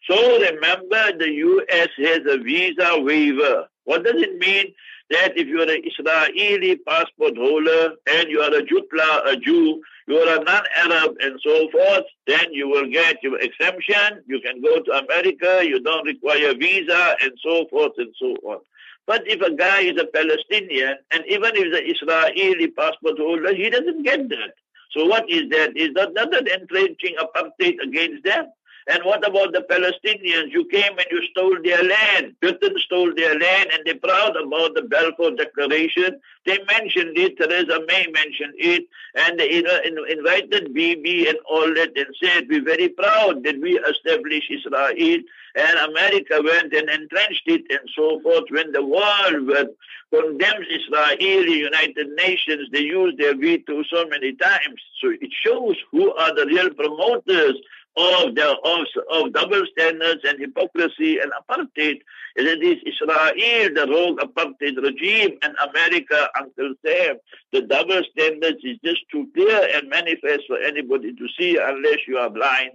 So 0.09 0.39
remember, 0.39 1.17
the 1.19 1.29
U.S. 1.29 1.89
has 1.97 2.21
a 2.27 2.37
visa 2.39 2.99
waiver. 2.99 3.67
What 3.85 4.03
does 4.03 4.21
it 4.21 4.37
mean? 4.37 4.73
That 5.09 5.37
if 5.37 5.47
you're 5.47 5.69
an 5.69 5.81
Israeli 5.83 6.77
passport 6.77 7.35
holder 7.37 7.95
and 8.09 8.29
you 8.29 8.39
are 8.39 8.53
a 8.53 8.63
Jutla, 8.63 9.27
a 9.27 9.35
Jew, 9.35 9.81
you 10.07 10.17
are 10.17 10.39
a 10.39 10.43
non-Arab 10.43 11.17
and 11.19 11.39
so 11.43 11.69
forth, 11.69 12.05
then 12.27 12.53
you 12.53 12.69
will 12.69 12.87
get 12.87 13.21
your 13.21 13.37
exemption. 13.39 14.23
You 14.27 14.39
can 14.39 14.61
go 14.61 14.81
to 14.81 14.91
America. 14.91 15.61
You 15.63 15.81
don't 15.81 16.05
require 16.05 16.53
visa 16.53 17.15
and 17.21 17.31
so 17.43 17.65
forth 17.69 17.93
and 17.97 18.13
so 18.17 18.35
on. 18.43 18.59
But 19.05 19.27
if 19.27 19.41
a 19.41 19.53
guy 19.53 19.81
is 19.81 19.99
a 19.99 20.05
Palestinian 20.05 20.95
and 21.11 21.25
even 21.27 21.51
if 21.55 21.73
the 21.73 21.83
Israeli 21.83 22.67
passport 22.67 23.17
holder, 23.17 23.53
he 23.53 23.69
doesn't 23.69 24.03
get 24.03 24.29
that. 24.29 24.53
So 24.91 25.05
what 25.05 25.29
is 25.29 25.49
that? 25.49 25.75
Is 25.75 25.89
that 25.95 26.13
not 26.13 26.35
an 26.35 26.47
entrenching 26.47 27.15
apartheid 27.15 27.81
against 27.83 28.23
them? 28.23 28.45
And 28.87 29.03
what 29.03 29.27
about 29.27 29.53
the 29.53 29.61
Palestinians? 29.61 30.51
You 30.51 30.65
came 30.65 30.97
and 30.97 31.05
you 31.11 31.21
stole 31.31 31.57
their 31.63 31.83
land. 31.83 32.35
Britain 32.41 32.75
stole 32.79 33.13
their 33.15 33.37
land 33.37 33.69
and 33.71 33.83
they're 33.85 33.95
proud 33.95 34.35
about 34.35 34.73
the 34.75 34.81
Balfour 34.89 35.31
Declaration. 35.35 36.19
They 36.45 36.57
mentioned 36.67 37.17
it. 37.17 37.37
Theresa 37.37 37.79
May 37.87 38.07
mentioned 38.07 38.55
it. 38.57 38.85
And 39.15 39.39
they 39.39 39.63
invited 40.11 40.73
Bibi 40.73 41.27
and 41.27 41.37
all 41.49 41.73
that 41.75 41.91
and 41.95 42.15
said, 42.21 42.47
we're 42.49 42.63
very 42.63 42.89
proud 42.89 43.43
that 43.43 43.59
we 43.61 43.77
established 43.79 44.49
Israel. 44.49 45.19
And 45.53 45.77
America 45.89 46.41
went 46.43 46.73
and 46.73 46.89
entrenched 46.89 47.47
it 47.47 47.61
and 47.69 47.87
so 47.95 48.19
forth. 48.21 48.45
When 48.49 48.71
the 48.71 48.83
world 48.85 49.69
condemns 50.11 50.67
Israel, 50.69 51.17
the 51.19 51.51
United 51.51 52.09
Nations, 52.15 52.69
they 52.71 52.81
use 52.81 53.13
their 53.17 53.35
veto 53.37 53.83
so 53.83 54.05
many 54.07 54.33
times. 54.33 54.81
So 55.01 55.09
it 55.09 55.31
shows 55.45 55.75
who 55.91 56.13
are 56.13 56.33
the 56.33 56.45
real 56.45 56.69
promoters 56.73 57.55
of 57.97 58.35
the 58.35 58.55
of, 58.63 58.85
of 59.11 59.33
double 59.33 59.63
standards 59.71 60.21
and 60.23 60.39
hypocrisy 60.39 61.19
and 61.19 61.31
apartheid. 61.33 61.99
It 62.35 62.63
is 62.63 62.77
Israel, 62.85 63.73
the 63.75 63.87
rogue 63.89 64.19
apartheid 64.19 64.81
regime, 64.81 65.37
and 65.41 65.55
America, 65.69 66.29
Uncle 66.37 66.73
Sam. 66.85 67.17
The 67.51 67.63
double 67.63 68.01
standards 68.11 68.63
is 68.63 68.77
just 68.83 69.01
too 69.11 69.27
clear 69.33 69.67
and 69.75 69.89
manifest 69.89 70.43
for 70.47 70.57
anybody 70.57 71.13
to 71.13 71.27
see 71.37 71.57
unless 71.57 71.99
you 72.07 72.17
are 72.17 72.29
blind. 72.29 72.71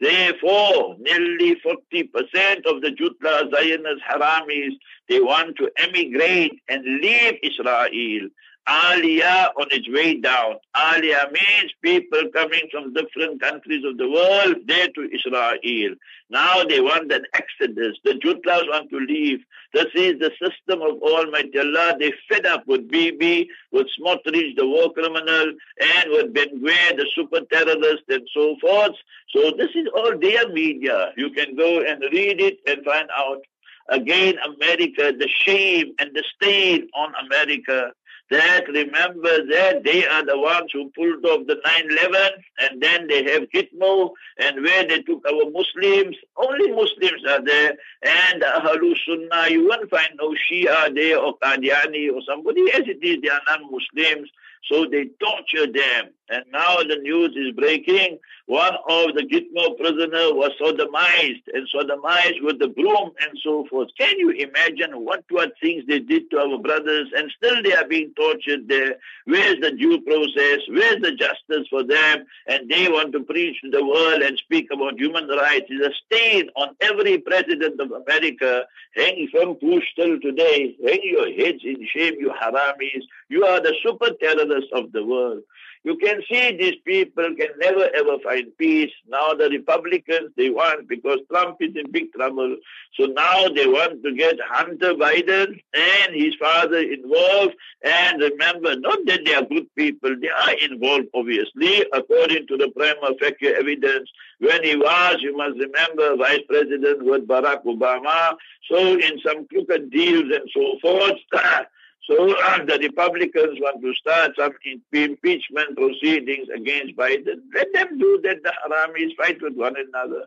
Therefore, 0.00 0.96
nearly 0.98 1.56
40% 1.56 2.64
of 2.64 2.80
the 2.80 2.90
Jutla 2.98 3.50
Zionist 3.54 4.02
Haramis, 4.08 4.72
they 5.08 5.20
want 5.20 5.56
to 5.56 5.70
emigrate 5.76 6.58
and 6.68 6.82
leave 7.02 7.34
Israel. 7.42 8.28
Aliyah 8.68 9.48
on 9.58 9.66
its 9.70 9.88
way 9.88 10.20
down. 10.20 10.56
Aliyah 10.76 11.32
means 11.32 11.72
people 11.82 12.22
coming 12.32 12.68
from 12.70 12.92
different 12.92 13.40
countries 13.40 13.84
of 13.84 13.96
the 13.98 14.08
world 14.08 14.56
there 14.66 14.88
to 14.88 15.10
Israel. 15.12 15.94
Now 16.28 16.64
they 16.64 16.80
want 16.80 17.10
an 17.12 17.24
exodus. 17.34 17.96
The 18.04 18.14
Jutlas 18.14 18.68
want 18.68 18.90
to 18.90 18.98
leave. 18.98 19.40
This 19.72 19.86
is 19.94 20.18
the 20.18 20.30
system 20.42 20.82
of 20.82 21.02
Almighty 21.02 21.58
Allah. 21.58 21.96
They 21.98 22.12
fed 22.28 22.46
up 22.46 22.66
with 22.66 22.88
Bibi, 22.88 23.48
with 23.72 23.88
Smotrich, 23.98 24.56
the 24.56 24.66
war 24.66 24.92
criminal, 24.92 25.52
and 25.80 26.10
with 26.10 26.34
Ben 26.34 26.60
Gvir, 26.60 26.96
the 26.96 27.06
super 27.14 27.40
terrorist, 27.52 28.04
and 28.08 28.28
so 28.34 28.56
forth. 28.60 28.96
So 29.34 29.52
this 29.56 29.70
is 29.74 29.88
all 29.94 30.18
their 30.18 30.48
media. 30.48 31.12
You 31.16 31.30
can 31.30 31.56
go 31.56 31.80
and 31.80 32.02
read 32.12 32.40
it 32.40 32.58
and 32.66 32.84
find 32.84 33.08
out 33.16 33.42
again 33.88 34.36
America, 34.38 35.12
the 35.16 35.28
shame 35.28 35.94
and 35.98 36.10
the 36.14 36.24
stain 36.36 36.88
on 36.94 37.12
America 37.26 37.92
that 38.30 38.66
remember 38.68 39.46
that 39.46 39.82
they 39.84 40.06
are 40.06 40.24
the 40.24 40.38
ones 40.38 40.70
who 40.72 40.90
pulled 40.90 41.24
off 41.24 41.46
the 41.46 41.56
9-11 41.56 42.30
and 42.60 42.82
then 42.82 43.06
they 43.08 43.24
have 43.24 43.48
Gitmo 43.50 44.10
and 44.38 44.62
where 44.62 44.86
they 44.86 45.02
took 45.02 45.24
our 45.26 45.50
Muslims, 45.50 46.16
only 46.36 46.70
Muslims 46.70 47.24
are 47.28 47.44
there 47.44 47.74
and 48.02 48.42
Ahlul 48.42 48.94
Sunnah, 49.04 49.50
you 49.50 49.68
won't 49.68 49.90
find 49.90 50.10
no 50.18 50.34
Shia 50.34 50.94
there 50.94 51.18
or 51.18 51.38
Qadiani 51.38 52.12
or 52.12 52.22
somebody 52.26 52.62
as 52.72 52.82
it 52.86 53.02
is, 53.02 53.20
they 53.22 53.28
are 53.28 53.40
non-Muslims. 53.48 54.30
So 54.70 54.84
they 54.84 55.06
torture 55.18 55.72
them. 55.72 56.10
And 56.30 56.44
now 56.52 56.76
the 56.76 56.96
news 57.02 57.34
is 57.36 57.52
breaking. 57.56 58.18
One 58.46 58.74
of 58.88 59.14
the 59.14 59.22
Gitmo 59.22 59.76
prisoner 59.76 60.32
was 60.32 60.52
sodomized 60.60 61.42
and 61.52 61.68
sodomized 61.74 62.42
with 62.42 62.60
the 62.60 62.68
broom 62.68 63.10
and 63.20 63.38
so 63.42 63.66
forth. 63.68 63.88
Can 63.98 64.16
you 64.18 64.30
imagine 64.30 65.04
what 65.04 65.24
what 65.30 65.52
things 65.60 65.84
they 65.88 65.98
did 65.98 66.30
to 66.30 66.38
our 66.38 66.58
brothers 66.58 67.08
and 67.16 67.32
still 67.36 67.60
they 67.62 67.74
are 67.74 67.86
being 67.86 68.12
tortured 68.14 68.68
there? 68.68 68.96
Where's 69.24 69.60
the 69.60 69.72
due 69.72 70.00
process? 70.02 70.60
Where's 70.68 71.02
the 71.02 71.12
justice 71.12 71.66
for 71.68 71.82
them? 71.82 72.24
And 72.46 72.70
they 72.70 72.88
want 72.88 73.12
to 73.12 73.24
preach 73.24 73.60
to 73.62 73.70
the 73.70 73.84
world 73.84 74.22
and 74.22 74.38
speak 74.38 74.68
about 74.72 75.00
human 75.00 75.26
rights. 75.28 75.66
It's 75.68 75.86
a 75.86 75.98
stain 76.06 76.48
on 76.54 76.76
every 76.80 77.18
president 77.18 77.80
of 77.80 77.90
America. 77.90 78.66
Hang 78.94 79.28
from 79.32 79.54
Bush 79.60 79.84
till 79.96 80.20
today. 80.20 80.76
Hang 80.84 81.00
your 81.02 81.32
heads 81.32 81.62
in 81.64 81.86
shame, 81.92 82.14
you 82.20 82.30
haramis. 82.40 83.02
You 83.28 83.44
are 83.44 83.60
the 83.60 83.74
super 83.82 84.10
terrorists 84.20 84.70
of 84.72 84.92
the 84.92 85.04
world. 85.04 85.42
You 85.82 85.96
can 85.96 86.20
see 86.30 86.56
these 86.56 86.76
people 86.84 87.34
can 87.36 87.48
never 87.58 87.88
ever 87.96 88.18
find 88.22 88.46
peace. 88.58 88.90
Now 89.08 89.32
the 89.32 89.48
Republicans, 89.48 90.30
they 90.36 90.50
want, 90.50 90.86
because 90.88 91.20
Trump 91.30 91.56
is 91.60 91.74
in 91.74 91.90
big 91.90 92.12
trouble. 92.12 92.56
So 92.98 93.06
now 93.06 93.48
they 93.48 93.66
want 93.66 94.02
to 94.04 94.14
get 94.14 94.36
Hunter 94.46 94.92
Biden 94.92 95.58
and 95.72 96.14
his 96.14 96.34
father 96.38 96.80
involved. 96.80 97.54
And 97.82 98.20
remember, 98.20 98.76
not 98.76 98.98
that 99.06 99.24
they 99.24 99.34
are 99.34 99.44
good 99.44 99.74
people, 99.74 100.14
they 100.20 100.28
are 100.28 100.54
involved, 100.70 101.06
obviously, 101.14 101.86
according 101.94 102.46
to 102.48 102.58
the 102.58 102.68
prima 102.76 103.14
facie 103.18 103.54
evidence. 103.54 104.10
When 104.38 104.62
he 104.62 104.76
was, 104.76 105.16
you 105.20 105.34
must 105.34 105.58
remember, 105.58 106.16
vice 106.16 106.40
president 106.46 107.04
with 107.04 107.26
Barack 107.26 107.64
Obama. 107.64 108.34
So 108.70 108.76
in 108.76 109.18
some 109.24 109.46
crooked 109.46 109.90
deals 109.90 110.30
and 110.30 110.48
so 110.54 110.78
forth, 110.82 111.18
So 112.10 112.34
uh, 112.36 112.64
the 112.64 112.76
Republicans 112.82 113.60
want 113.60 113.80
to 113.82 113.94
start 113.94 114.32
some 114.36 114.50
impeachment 114.92 115.76
proceedings 115.76 116.48
against 116.52 116.96
Biden. 116.96 117.38
Let 117.54 117.72
them 117.72 117.98
do 118.00 118.20
that. 118.24 118.42
The 118.42 118.52
Haramis 118.66 119.14
fight 119.16 119.40
with 119.40 119.54
one 119.54 119.76
another. 119.76 120.24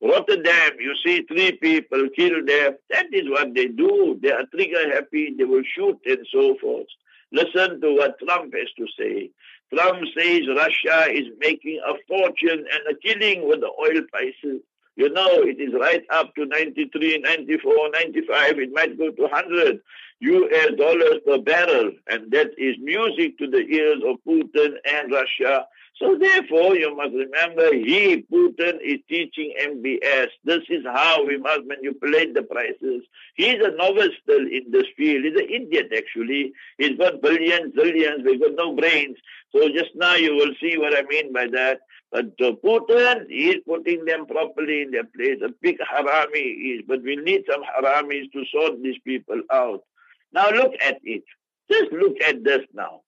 Rotterdam, 0.00 0.78
you 0.78 0.94
see 1.04 1.22
three 1.22 1.50
people 1.50 2.08
killed 2.14 2.46
there. 2.46 2.76
That 2.90 3.06
is 3.12 3.28
what 3.28 3.54
they 3.54 3.66
do. 3.66 4.20
They 4.22 4.30
are 4.30 4.46
trigger 4.54 4.94
happy. 4.94 5.34
They 5.36 5.42
will 5.42 5.64
shoot 5.74 5.98
and 6.06 6.24
so 6.30 6.56
forth. 6.60 6.86
Listen 7.32 7.80
to 7.80 7.96
what 7.96 8.20
Trump 8.20 8.54
has 8.54 8.68
to 8.78 8.86
say. 8.96 9.30
Trump 9.74 10.04
says 10.16 10.42
Russia 10.46 11.10
is 11.10 11.26
making 11.40 11.80
a 11.84 11.94
fortune 12.06 12.66
and 12.72 12.82
a 12.88 12.94
killing 13.02 13.48
with 13.48 13.60
the 13.62 13.72
oil 13.80 14.00
prices. 14.12 14.62
You 14.96 15.10
know, 15.10 15.42
it 15.42 15.60
is 15.60 15.74
right 15.78 16.02
up 16.10 16.34
to 16.34 16.46
93, 16.46 17.18
94, 17.18 17.90
95. 17.90 18.58
It 18.58 18.72
might 18.72 18.98
go 18.98 19.10
to 19.10 19.22
100. 19.22 19.80
US 20.18 20.74
dollars 20.78 21.20
per 21.26 21.38
barrel, 21.38 21.92
and 22.08 22.30
that 22.30 22.48
is 22.56 22.76
music 22.80 23.36
to 23.36 23.46
the 23.46 23.58
ears 23.58 24.00
of 24.06 24.16
Putin 24.26 24.76
and 24.90 25.12
Russia. 25.12 25.66
So 25.98 26.16
therefore, 26.18 26.76
you 26.76 26.94
must 26.94 27.14
remember, 27.14 27.74
he, 27.74 28.24
Putin, 28.30 28.78
is 28.82 29.00
teaching 29.08 29.54
MBS. 29.62 30.28
This 30.44 30.62
is 30.68 30.84
how 30.84 31.24
we 31.24 31.38
must 31.38 31.62
manipulate 31.66 32.34
the 32.34 32.42
prices. 32.42 33.02
He's 33.34 33.56
a 33.62 33.70
novice 33.76 34.12
still 34.22 34.40
in 34.40 34.70
this 34.70 34.86
field. 34.96 35.24
He's 35.24 35.36
an 35.36 35.48
idiot, 35.48 35.92
actually. 35.96 36.52
He's 36.76 36.98
got 36.98 37.22
billions, 37.22 37.74
zillions. 37.74 38.24
We've 38.24 38.40
got 38.40 38.54
no 38.56 38.74
brains. 38.74 39.16
So 39.52 39.68
just 39.68 39.90
now 39.94 40.16
you 40.16 40.34
will 40.34 40.52
see 40.60 40.76
what 40.76 40.94
I 40.94 41.02
mean 41.08 41.32
by 41.32 41.46
that. 41.52 41.80
But 42.12 42.32
uh, 42.40 42.52
Putin, 42.64 43.26
is 43.28 43.56
putting 43.66 44.04
them 44.04 44.26
properly 44.26 44.82
in 44.82 44.90
their 44.90 45.04
place. 45.04 45.40
A 45.44 45.50
big 45.60 45.78
harami 45.78 46.78
is. 46.78 46.84
But 46.86 47.02
we 47.02 47.16
need 47.16 47.44
some 47.50 47.62
haramis 47.62 48.30
to 48.32 48.44
sort 48.52 48.82
these 48.82 48.98
people 49.04 49.40
out. 49.52 49.82
Now 50.32 50.50
look 50.50 50.72
at 50.82 50.98
it. 51.02 51.24
Just 51.70 51.92
look 51.92 52.16
at 52.26 52.44
this 52.44 52.62
now. 52.72 53.00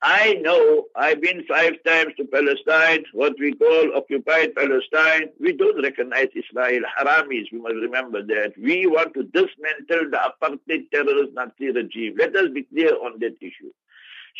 I 0.00 0.34
know 0.34 0.84
I've 0.94 1.20
been 1.20 1.44
five 1.48 1.72
times 1.84 2.14
to 2.18 2.24
Palestine, 2.24 3.02
what 3.12 3.34
we 3.40 3.52
call 3.54 3.96
occupied 3.96 4.54
Palestine. 4.54 5.30
We 5.40 5.54
don't 5.54 5.82
recognize 5.82 6.28
Israel. 6.36 6.82
Haramis, 6.96 7.50
we 7.50 7.58
must 7.58 7.74
remember 7.74 8.22
that. 8.22 8.52
We 8.56 8.86
want 8.86 9.14
to 9.14 9.24
dismantle 9.24 10.10
the 10.10 10.20
apartheid 10.30 10.90
terrorist 10.92 11.32
Nazi 11.34 11.72
regime. 11.72 12.14
Let 12.16 12.36
us 12.36 12.48
be 12.54 12.62
clear 12.62 12.94
on 12.94 13.18
that 13.18 13.38
issue. 13.40 13.72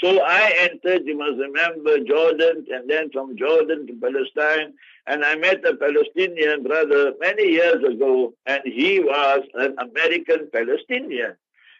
So 0.00 0.20
I 0.22 0.52
entered, 0.58 1.06
you 1.06 1.16
must 1.18 1.38
remember, 1.38 1.98
Jordan, 1.98 2.66
and 2.70 2.88
then 2.88 3.10
from 3.10 3.36
Jordan 3.36 3.86
to 3.88 3.94
Palestine, 3.94 4.74
and 5.08 5.24
I 5.24 5.34
met 5.34 5.64
a 5.64 5.74
Palestinian 5.74 6.62
brother 6.62 7.14
many 7.18 7.48
years 7.50 7.82
ago, 7.82 8.34
and 8.46 8.62
he 8.64 9.00
was 9.00 9.42
an 9.54 9.74
American 9.78 10.48
Palestinian. 10.52 11.34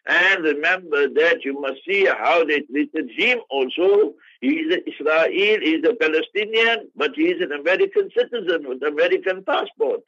And 0.06 0.42
remember 0.42 1.08
that 1.10 1.44
you 1.44 1.60
must 1.60 1.84
see 1.86 2.06
how 2.06 2.44
they 2.44 2.60
treated 2.62 3.10
him 3.14 3.38
also. 3.50 4.14
He 4.40 4.48
is 4.60 4.78
Israel, 4.86 5.28
he 5.30 5.74
is 5.76 5.84
a 5.88 5.94
Palestinian, 5.94 6.88
but 6.96 7.12
he 7.14 7.26
is 7.28 7.40
an 7.42 7.52
American 7.52 8.08
citizen 8.16 8.68
with 8.68 8.82
American 8.82 9.44
passport. 9.44 10.00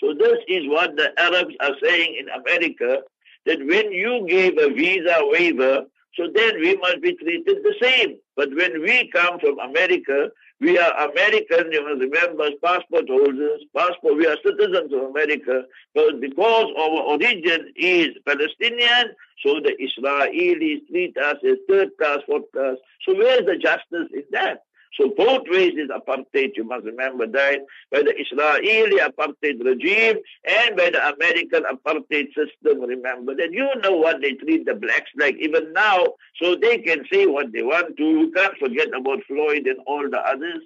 So 0.00 0.14
this 0.14 0.38
is 0.46 0.62
what 0.68 0.96
the 0.96 1.12
Arabs 1.20 1.54
are 1.60 1.74
saying 1.82 2.16
in 2.20 2.28
America, 2.28 3.02
that 3.46 3.58
when 3.58 3.92
you 3.92 4.26
gave 4.28 4.56
a 4.58 4.72
visa 4.72 5.18
waiver, 5.22 5.86
so 6.14 6.28
then 6.34 6.60
we 6.60 6.76
must 6.76 7.00
be 7.00 7.14
treated 7.14 7.62
the 7.62 7.74
same. 7.80 8.18
But 8.36 8.54
when 8.54 8.82
we 8.82 9.10
come 9.12 9.38
from 9.38 9.58
America, 9.58 10.30
we 10.60 10.78
are 10.78 11.10
American, 11.10 11.70
you 11.70 11.84
must 11.84 12.00
remember, 12.00 12.50
passport 12.62 13.08
holders, 13.08 13.62
passport, 13.76 14.16
we 14.16 14.26
are 14.26 14.36
citizens 14.44 14.92
of 14.92 15.02
America, 15.10 15.62
but 15.94 16.20
because 16.20 16.66
our 16.76 17.02
origin 17.14 17.72
is 17.76 18.08
Palestinian, 18.26 19.14
so 19.44 19.60
the 19.60 19.76
Israelis 19.80 20.86
treat 20.88 21.16
us 21.16 21.36
as 21.48 21.58
third 21.68 21.90
class, 21.98 22.18
fourth 22.26 22.50
class. 22.52 22.76
So 23.06 23.14
where's 23.14 23.46
the 23.46 23.56
justice 23.56 24.08
in 24.12 24.24
that? 24.32 24.62
So 24.98 25.10
both 25.16 25.42
ways 25.48 25.74
is 25.76 25.90
apartheid, 25.90 26.56
you 26.56 26.64
must 26.64 26.84
remember 26.84 27.26
that, 27.28 27.60
by 27.92 28.02
the 28.02 28.14
Israeli 28.18 28.98
apartheid 28.98 29.64
regime 29.64 30.16
and 30.44 30.76
by 30.76 30.90
the 30.90 31.14
American 31.14 31.62
apartheid 31.72 32.28
system, 32.34 32.80
remember 32.80 33.34
that. 33.36 33.52
You 33.52 33.68
know 33.82 33.92
what 33.92 34.20
they 34.20 34.32
treat 34.32 34.66
the 34.66 34.74
blacks 34.74 35.10
like 35.16 35.36
even 35.38 35.72
now, 35.72 36.04
so 36.42 36.56
they 36.56 36.78
can 36.78 37.04
say 37.12 37.26
what 37.26 37.52
they 37.52 37.62
want 37.62 37.96
to. 37.96 38.02
You 38.02 38.32
can't 38.32 38.58
forget 38.58 38.88
about 38.88 39.22
Floyd 39.28 39.66
and 39.66 39.78
all 39.86 40.10
the 40.10 40.18
others. 40.18 40.62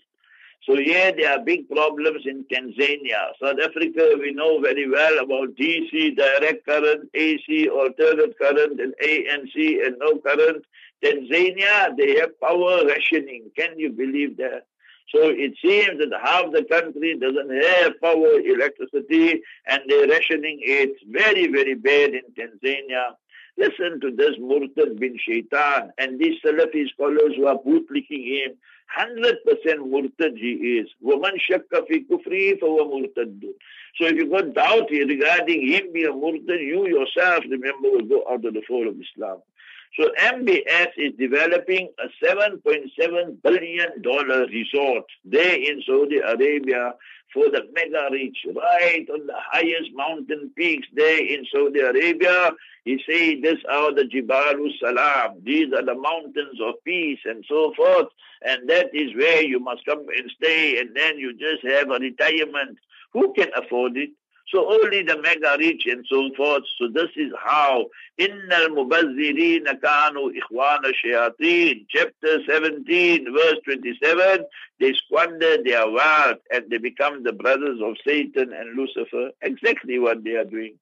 So 0.65 0.79
yeah, 0.79 1.11
there 1.11 1.33
are 1.33 1.45
big 1.45 1.69
problems 1.69 2.25
in 2.25 2.45
Tanzania. 2.45 3.33
South 3.43 3.59
Africa, 3.63 4.15
we 4.19 4.33
know 4.33 4.61
very 4.61 4.89
well 4.89 5.19
about 5.19 5.57
DC, 5.57 6.17
direct 6.17 6.65
current, 6.65 7.11
AC, 7.15 7.69
alternate 7.69 8.39
current, 8.39 8.81
and 8.81 8.95
ANC, 9.03 9.85
and 9.85 9.97
no 9.99 10.19
current. 10.19 10.65
Tanzania, 11.03 11.97
they 11.97 12.19
have 12.21 12.41
power 12.41 12.87
rationing. 12.87 13.51
Can 13.57 13.79
you 13.79 13.91
believe 13.91 14.37
that? 14.37 14.67
So 15.15 15.29
it 15.29 15.53
seems 15.63 15.99
that 15.99 16.21
half 16.23 16.53
the 16.53 16.65
country 16.65 17.19
doesn't 17.19 17.51
have 17.51 18.01
power, 18.01 18.41
electricity, 18.41 19.43
and 19.67 19.81
they're 19.87 20.09
rationing 20.09 20.61
it 20.63 20.97
very, 21.11 21.49
very 21.49 21.75
bad 21.75 22.15
in 22.15 22.23
Tanzania. 22.39 23.15
Listen 23.59 24.01
to 24.01 24.11
this 24.17 24.39
Murtad 24.41 24.99
bin 24.99 25.19
Shaitan 25.19 25.93
and 25.99 26.19
these 26.19 26.41
Salafi 26.43 26.89
scholars 26.89 27.35
who 27.37 27.47
are 27.47 27.59
bootlicking 27.59 28.25
him. 28.27 28.53
100% 28.99 29.37
Murtad 29.91 30.37
he 30.37 30.81
is. 30.81 30.89
Woman 31.01 31.35
shakka 31.37 31.87
fi 31.87 32.05
kufri 32.11 32.59
fawa 32.59 32.87
murtadun. 32.87 33.53
So 33.97 34.07
if 34.07 34.15
you 34.15 34.31
got 34.31 34.55
doubt 34.55 34.91
regarding 34.91 35.69
him 35.69 35.93
being 35.93 36.07
a 36.07 36.13
Murtad, 36.13 36.61
you 36.61 36.87
yourself, 36.89 37.45
remember, 37.51 37.91
will 37.91 38.07
go 38.07 38.25
out 38.31 38.45
of 38.45 38.55
the 38.55 38.63
fold 38.67 38.87
of 38.87 38.97
Islam. 38.99 39.43
So 39.99 40.09
MBS 40.19 40.89
is 40.97 41.13
developing 41.19 41.91
a 41.99 42.25
$7.7 42.25 43.43
billion 43.43 43.91
resort 44.03 45.05
there 45.25 45.55
in 45.55 45.83
Saudi 45.87 46.17
Arabia 46.17 46.95
for 47.33 47.51
the 47.51 47.63
mega 47.75 48.09
rich, 48.11 48.39
right 48.55 49.07
on 49.11 49.27
the 49.27 49.35
highest 49.51 49.91
mountain 49.95 50.51
peaks 50.57 50.87
there 50.95 51.19
in 51.19 51.45
Saudi 51.53 51.81
Arabia. 51.81 52.53
He 52.85 53.03
say 53.09 53.41
this 53.41 53.59
are 53.71 53.95
the 53.95 54.05
Jibalu 54.05 54.71
Salam. 54.81 55.43
These 55.45 55.73
are 55.75 55.85
the 55.85 55.95
mountains 55.95 56.59
of 56.63 56.75
peace 56.85 57.21
and 57.25 57.45
so 57.49 57.73
forth. 57.77 58.09
And 58.47 58.69
that 58.69 58.95
is 58.95 59.15
where 59.15 59.43
you 59.43 59.61
must 59.61 59.85
come 59.85 60.07
and 60.17 60.31
stay 60.37 60.79
and 60.81 60.97
then 60.97 61.19
you 61.19 61.33
just 61.35 61.67
have 61.71 61.91
a 61.91 61.99
retirement. 61.99 62.79
Who 63.13 63.33
can 63.35 63.49
afford 63.57 63.97
it? 63.97 64.11
So 64.49 64.71
only 64.71 65.03
the 65.03 65.21
mega 65.21 65.57
rich 65.59 65.87
and 65.87 66.05
so 66.09 66.31
forth. 66.37 66.65
So 66.79 66.89
this 66.93 67.11
is 67.17 67.33
how 67.43 67.87
Innal 68.19 68.69
Mubazirin 68.69 69.67
Kanu 69.81 70.31
Ikhwana 70.33 70.93
Shayateen, 71.05 71.87
chapter 71.89 72.39
17, 72.47 73.33
verse 73.33 73.57
27, 73.65 74.45
they 74.81 74.93
squander 74.93 75.63
their 75.63 75.89
wealth 75.91 76.39
and 76.53 76.65
they 76.71 76.79
become 76.79 77.23
the 77.23 77.33
brothers 77.33 77.81
of 77.83 77.97
Satan 78.07 78.53
and 78.53 78.77
Lucifer. 78.77 79.31
Exactly 79.41 79.99
what 79.99 80.23
they 80.25 80.33
are 80.33 80.45
doing. 80.45 80.75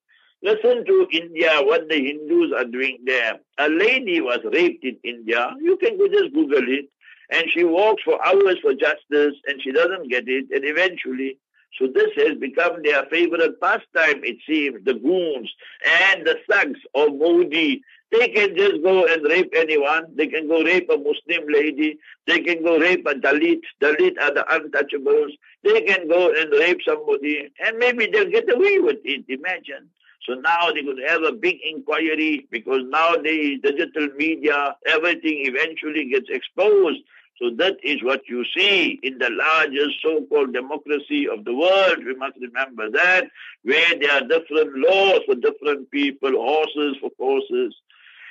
Listen 0.43 0.85
to 0.87 1.07
India, 1.13 1.51
what 1.61 1.89
the 1.89 1.97
Hindus 1.97 2.53
are 2.57 2.65
doing 2.65 2.99
there. 3.05 3.39
A 3.59 3.69
lady 3.69 4.23
was 4.23 4.39
raped 4.51 4.85
in 4.85 4.97
India. 5.05 5.55
You 5.61 5.77
can 5.77 5.99
just 5.99 6.33
Google 6.33 6.67
it. 6.67 6.87
And 7.33 7.45
she 7.51 7.63
walks 7.63 8.03
for 8.03 8.19
hours 8.27 8.59
for 8.61 8.73
justice 8.75 9.35
and 9.47 9.63
she 9.63 9.71
doesn't 9.71 10.09
get 10.11 10.25
it. 10.27 10.47
And 10.51 10.65
eventually 10.65 11.39
so 11.79 11.87
this 11.95 12.11
has 12.17 12.37
become 12.39 12.83
their 12.83 13.05
favorite 13.07 13.61
pastime, 13.61 14.23
it 14.25 14.39
seems, 14.47 14.85
the 14.85 14.95
goons 14.95 15.51
and 15.87 16.27
the 16.27 16.37
thugs 16.49 16.81
of 16.95 17.15
Modi. 17.15 17.83
They 18.13 18.29
can 18.29 18.57
just 18.57 18.83
go 18.83 19.07
and 19.07 19.23
rape 19.25 19.53
anyone. 19.57 20.07
They 20.17 20.27
can 20.27 20.49
go 20.49 20.63
rape 20.63 20.91
a 20.91 20.97
Muslim 20.97 21.47
lady. 21.49 21.99
They 22.27 22.41
can 22.41 22.65
go 22.65 22.77
rape 22.79 23.07
a 23.07 23.15
Dalit. 23.15 23.61
Dalit 23.81 24.21
are 24.21 24.35
the 24.35 24.45
untouchables. 24.51 25.31
They 25.63 25.83
can 25.83 26.09
go 26.09 26.33
and 26.35 26.51
rape 26.51 26.81
somebody 26.87 27.49
and 27.65 27.79
maybe 27.79 28.09
they'll 28.13 28.31
get 28.31 28.53
away 28.53 28.81
with 28.81 28.99
it. 29.05 29.25
Imagine. 29.29 29.89
So 30.27 30.35
now 30.35 30.71
they 30.73 30.83
could 30.83 30.99
have 31.07 31.23
a 31.23 31.33
big 31.33 31.59
inquiry 31.65 32.47
because 32.51 32.81
nowadays 32.89 33.61
digital 33.63 34.09
media, 34.17 34.77
everything 34.87 35.47
eventually 35.47 36.11
gets 36.11 36.27
exposed. 36.29 36.99
So 37.41 37.51
that 37.57 37.77
is 37.83 38.03
what 38.03 38.29
you 38.29 38.45
see 38.55 39.01
in 39.03 39.17
the 39.17 39.31
largest 39.31 40.03
so-called 40.03 40.53
democracy 40.53 41.27
of 41.27 41.45
the 41.47 41.55
world. 41.55 42.05
We 42.05 42.15
must 42.15 42.37
remember 42.39 42.91
that, 42.91 43.29
where 43.63 43.99
there 43.99 44.13
are 44.13 44.21
different 44.21 44.77
laws 44.77 45.21
for 45.25 45.37
different 45.37 45.91
people, 45.91 46.33
horses 46.33 46.99
for 47.01 47.11
horses. 47.19 47.75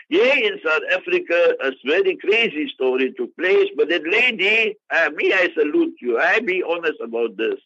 Yeah, 0.10 0.36
in 0.36 0.60
South 0.64 0.84
Africa, 0.92 1.56
a 1.62 1.72
very 1.86 2.18
crazy 2.18 2.70
story 2.74 3.12
took 3.18 3.36
place, 3.36 3.70
but 3.76 3.90
that 3.90 4.08
lady, 4.08 4.76
uh, 4.92 5.10
me, 5.16 5.34
I 5.34 5.50
salute 5.58 5.96
you. 6.02 6.20
I 6.20 6.40
be 6.40 6.64
honest 6.64 7.00
about 7.04 7.36
this. 7.36 7.60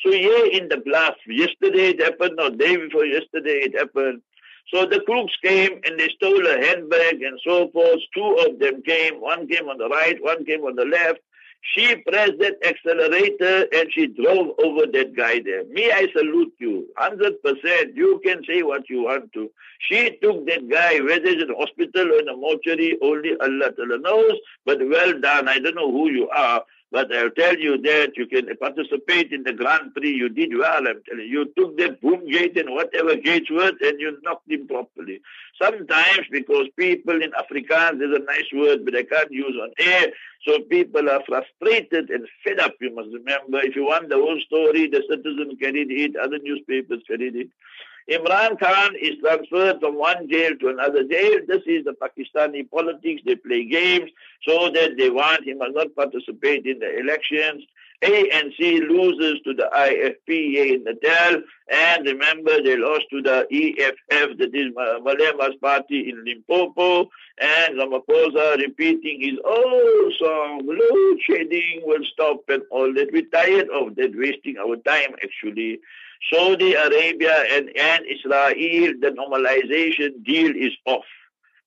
So 0.00 0.10
yeah, 0.12 0.58
in 0.58 0.68
the 0.68 0.78
bluff, 0.78 1.16
yesterday 1.26 1.90
it 1.90 2.02
happened, 2.02 2.40
or 2.40 2.50
day 2.50 2.76
before 2.76 3.04
yesterday 3.04 3.60
it 3.64 3.76
happened. 3.76 4.22
So 4.72 4.84
the 4.84 5.00
crooks 5.00 5.34
came 5.42 5.80
and 5.84 5.98
they 5.98 6.08
stole 6.08 6.46
a 6.46 6.66
handbag 6.66 7.22
and 7.22 7.40
so 7.44 7.68
forth. 7.68 8.00
Two 8.14 8.44
of 8.46 8.58
them 8.58 8.82
came. 8.82 9.20
One 9.20 9.48
came 9.48 9.68
on 9.68 9.78
the 9.78 9.88
right, 9.88 10.22
one 10.22 10.44
came 10.44 10.60
on 10.60 10.76
the 10.76 10.84
left. 10.84 11.20
She 11.60 11.96
pressed 12.06 12.38
that 12.38 12.56
accelerator 12.64 13.66
and 13.72 13.92
she 13.92 14.06
drove 14.06 14.54
over 14.62 14.86
that 14.86 15.16
guy 15.16 15.40
there. 15.40 15.64
Me, 15.64 15.90
I 15.90 16.06
salute 16.16 16.52
you. 16.58 16.86
100%. 16.98 17.94
You 17.94 18.20
can 18.24 18.42
say 18.46 18.62
what 18.62 18.88
you 18.88 19.04
want 19.04 19.32
to. 19.32 19.50
She 19.80 20.18
took 20.22 20.46
that 20.46 20.68
guy, 20.68 21.00
whether 21.00 21.26
it's 21.26 21.42
in 21.42 21.54
hospital 21.56 22.12
or 22.12 22.20
in 22.20 22.28
a 22.28 22.36
mortuary, 22.36 22.96
only 23.02 23.32
Allah 23.40 23.72
knows. 23.76 24.34
But 24.64 24.78
well 24.88 25.18
done. 25.20 25.48
I 25.48 25.58
don't 25.58 25.74
know 25.74 25.90
who 25.90 26.10
you 26.10 26.28
are. 26.28 26.64
But 26.90 27.14
I'll 27.14 27.30
tell 27.30 27.56
you 27.56 27.76
that 27.82 28.12
you 28.16 28.26
can 28.26 28.48
participate 28.56 29.30
in 29.30 29.42
the 29.42 29.52
Grand 29.52 29.94
Prix. 29.94 30.14
You 30.14 30.30
did 30.30 30.56
well, 30.56 30.88
I'm 30.88 31.02
telling 31.06 31.26
you. 31.26 31.40
You 31.40 31.52
took 31.56 31.76
the 31.76 31.98
boom 32.00 32.26
gate 32.30 32.56
and 32.56 32.74
whatever 32.74 33.14
gates 33.14 33.50
were, 33.50 33.72
and 33.80 34.00
you 34.00 34.16
knocked 34.22 34.50
him 34.50 34.66
properly. 34.66 35.20
Sometimes 35.60 36.26
because 36.32 36.66
people 36.78 37.22
in 37.22 37.30
Afrikaans, 37.32 37.98
there's 37.98 38.16
a 38.16 38.24
nice 38.24 38.50
word, 38.54 38.86
but 38.86 38.96
I 38.96 39.02
can't 39.02 39.30
use 39.30 39.54
on 39.60 39.70
air. 39.78 40.06
So 40.46 40.60
people 40.60 41.10
are 41.10 41.22
frustrated 41.26 42.08
and 42.08 42.26
fed 42.42 42.58
up, 42.58 42.74
you 42.80 42.94
must 42.94 43.08
remember. 43.12 43.58
If 43.60 43.76
you 43.76 43.84
want 43.84 44.08
the 44.08 44.16
whole 44.16 44.40
story, 44.46 44.88
the 44.88 45.02
citizen 45.10 45.58
can 45.60 45.74
read 45.74 45.90
it, 45.90 46.16
other 46.16 46.38
newspapers 46.42 47.02
can 47.06 47.20
read 47.20 47.36
it. 47.36 47.48
Imran 48.10 48.58
Khan 48.58 48.94
is 49.00 49.18
transferred 49.20 49.80
from 49.80 49.96
one 49.96 50.28
jail 50.30 50.52
to 50.60 50.68
another 50.68 51.04
jail. 51.04 51.40
This 51.46 51.62
is 51.66 51.84
the 51.84 51.92
Pakistani 51.92 52.68
politics. 52.70 53.22
They 53.26 53.36
play 53.36 53.66
games 53.66 54.10
so 54.46 54.70
that 54.70 54.96
they 54.96 55.10
want 55.10 55.46
him 55.46 55.58
must 55.58 55.74
not 55.74 55.94
participate 55.94 56.64
in 56.64 56.78
the 56.78 56.98
elections. 56.98 57.64
ANC 58.02 58.58
loses 58.60 59.40
to 59.44 59.52
the 59.52 59.68
IFP 59.74 60.28
in 60.28 60.84
Natal, 60.84 61.42
and 61.68 62.06
remember 62.06 62.62
they 62.62 62.76
lost 62.76 63.06
to 63.10 63.20
the 63.20 63.46
EFF, 63.50 64.38
that 64.38 64.54
is 64.54 64.72
Malema's 65.02 65.56
party 65.60 66.08
in 66.08 66.24
Limpopo, 66.24 67.10
and 67.40 67.76
Ramaphosa 67.76 68.56
repeating 68.58 69.20
his 69.20 69.38
old 69.44 70.14
song, 70.16 70.62
load 70.64 71.18
shedding 71.22 71.82
will 71.84 72.04
stop 72.04 72.40
and 72.48 72.62
all 72.70 72.94
that. 72.94 73.08
We're 73.12 73.22
tired 73.22 73.68
of 73.70 73.96
that, 73.96 74.12
wasting 74.16 74.58
our 74.58 74.76
time 74.76 75.14
actually. 75.22 75.80
Saudi 76.32 76.74
Arabia 76.74 77.44
and, 77.52 77.70
and 77.76 78.04
Israel, 78.06 78.94
the 79.00 79.14
normalization 79.18 80.24
deal 80.24 80.54
is 80.54 80.72
off. 80.86 81.04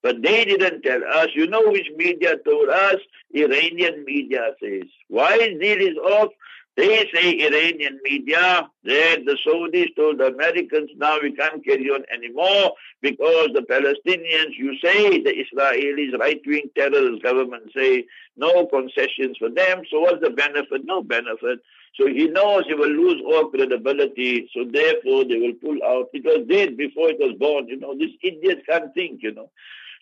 But 0.04 0.22
they 0.22 0.46
didn't 0.46 0.82
tell 0.82 1.04
us. 1.04 1.28
You 1.36 1.48
know 1.48 1.64
which 1.70 1.88
media 1.96 2.38
told 2.44 2.70
us? 2.70 2.98
Iranian 3.34 4.04
media 4.04 4.56
says. 4.62 4.90
Why 5.08 5.38
deal 5.38 5.80
is 5.80 5.98
off? 5.98 6.30
They 6.78 7.06
say 7.14 7.38
Iranian 7.46 8.00
media 8.04 8.70
that 8.86 9.18
the 9.26 9.38
Saudis 9.46 9.94
told 9.96 10.20
the 10.20 10.28
Americans 10.28 10.90
now 10.96 11.20
we 11.22 11.34
can't 11.34 11.64
carry 11.66 11.90
on 11.90 12.04
anymore 12.12 12.72
because 13.02 13.50
the 13.54 13.62
Palestinians, 13.62 14.58
you 14.58 14.78
say, 14.82 15.22
the 15.22 15.34
Israelis, 15.44 16.18
right-wing 16.18 16.70
terrorist 16.74 17.22
government 17.22 17.72
say 17.76 18.06
no 18.38 18.66
concessions 18.68 19.38
for 19.38 19.50
them. 19.50 19.84
So 19.92 20.00
what's 20.00 20.22
the 20.22 20.30
benefit? 20.30 20.86
No 20.86 21.04
benefit. 21.04 21.60
So 22.02 22.08
he 22.08 22.28
knows 22.28 22.64
he 22.66 22.74
will 22.74 22.90
lose 22.90 23.22
all 23.28 23.50
credibility. 23.50 24.50
So 24.56 24.66
therefore 24.66 25.24
they 25.26 25.38
will 25.38 25.54
pull 25.62 25.78
out. 25.84 26.10
It 26.14 26.26
was 26.26 26.48
dead 26.50 26.76
before 26.76 27.10
it 27.10 27.20
was 27.20 27.36
born. 27.38 27.68
You 27.68 27.80
know, 27.80 27.96
this 27.96 28.10
idiot 28.24 28.64
can't 28.68 28.92
think, 28.96 29.22
you 29.22 29.34
know. 29.34 29.52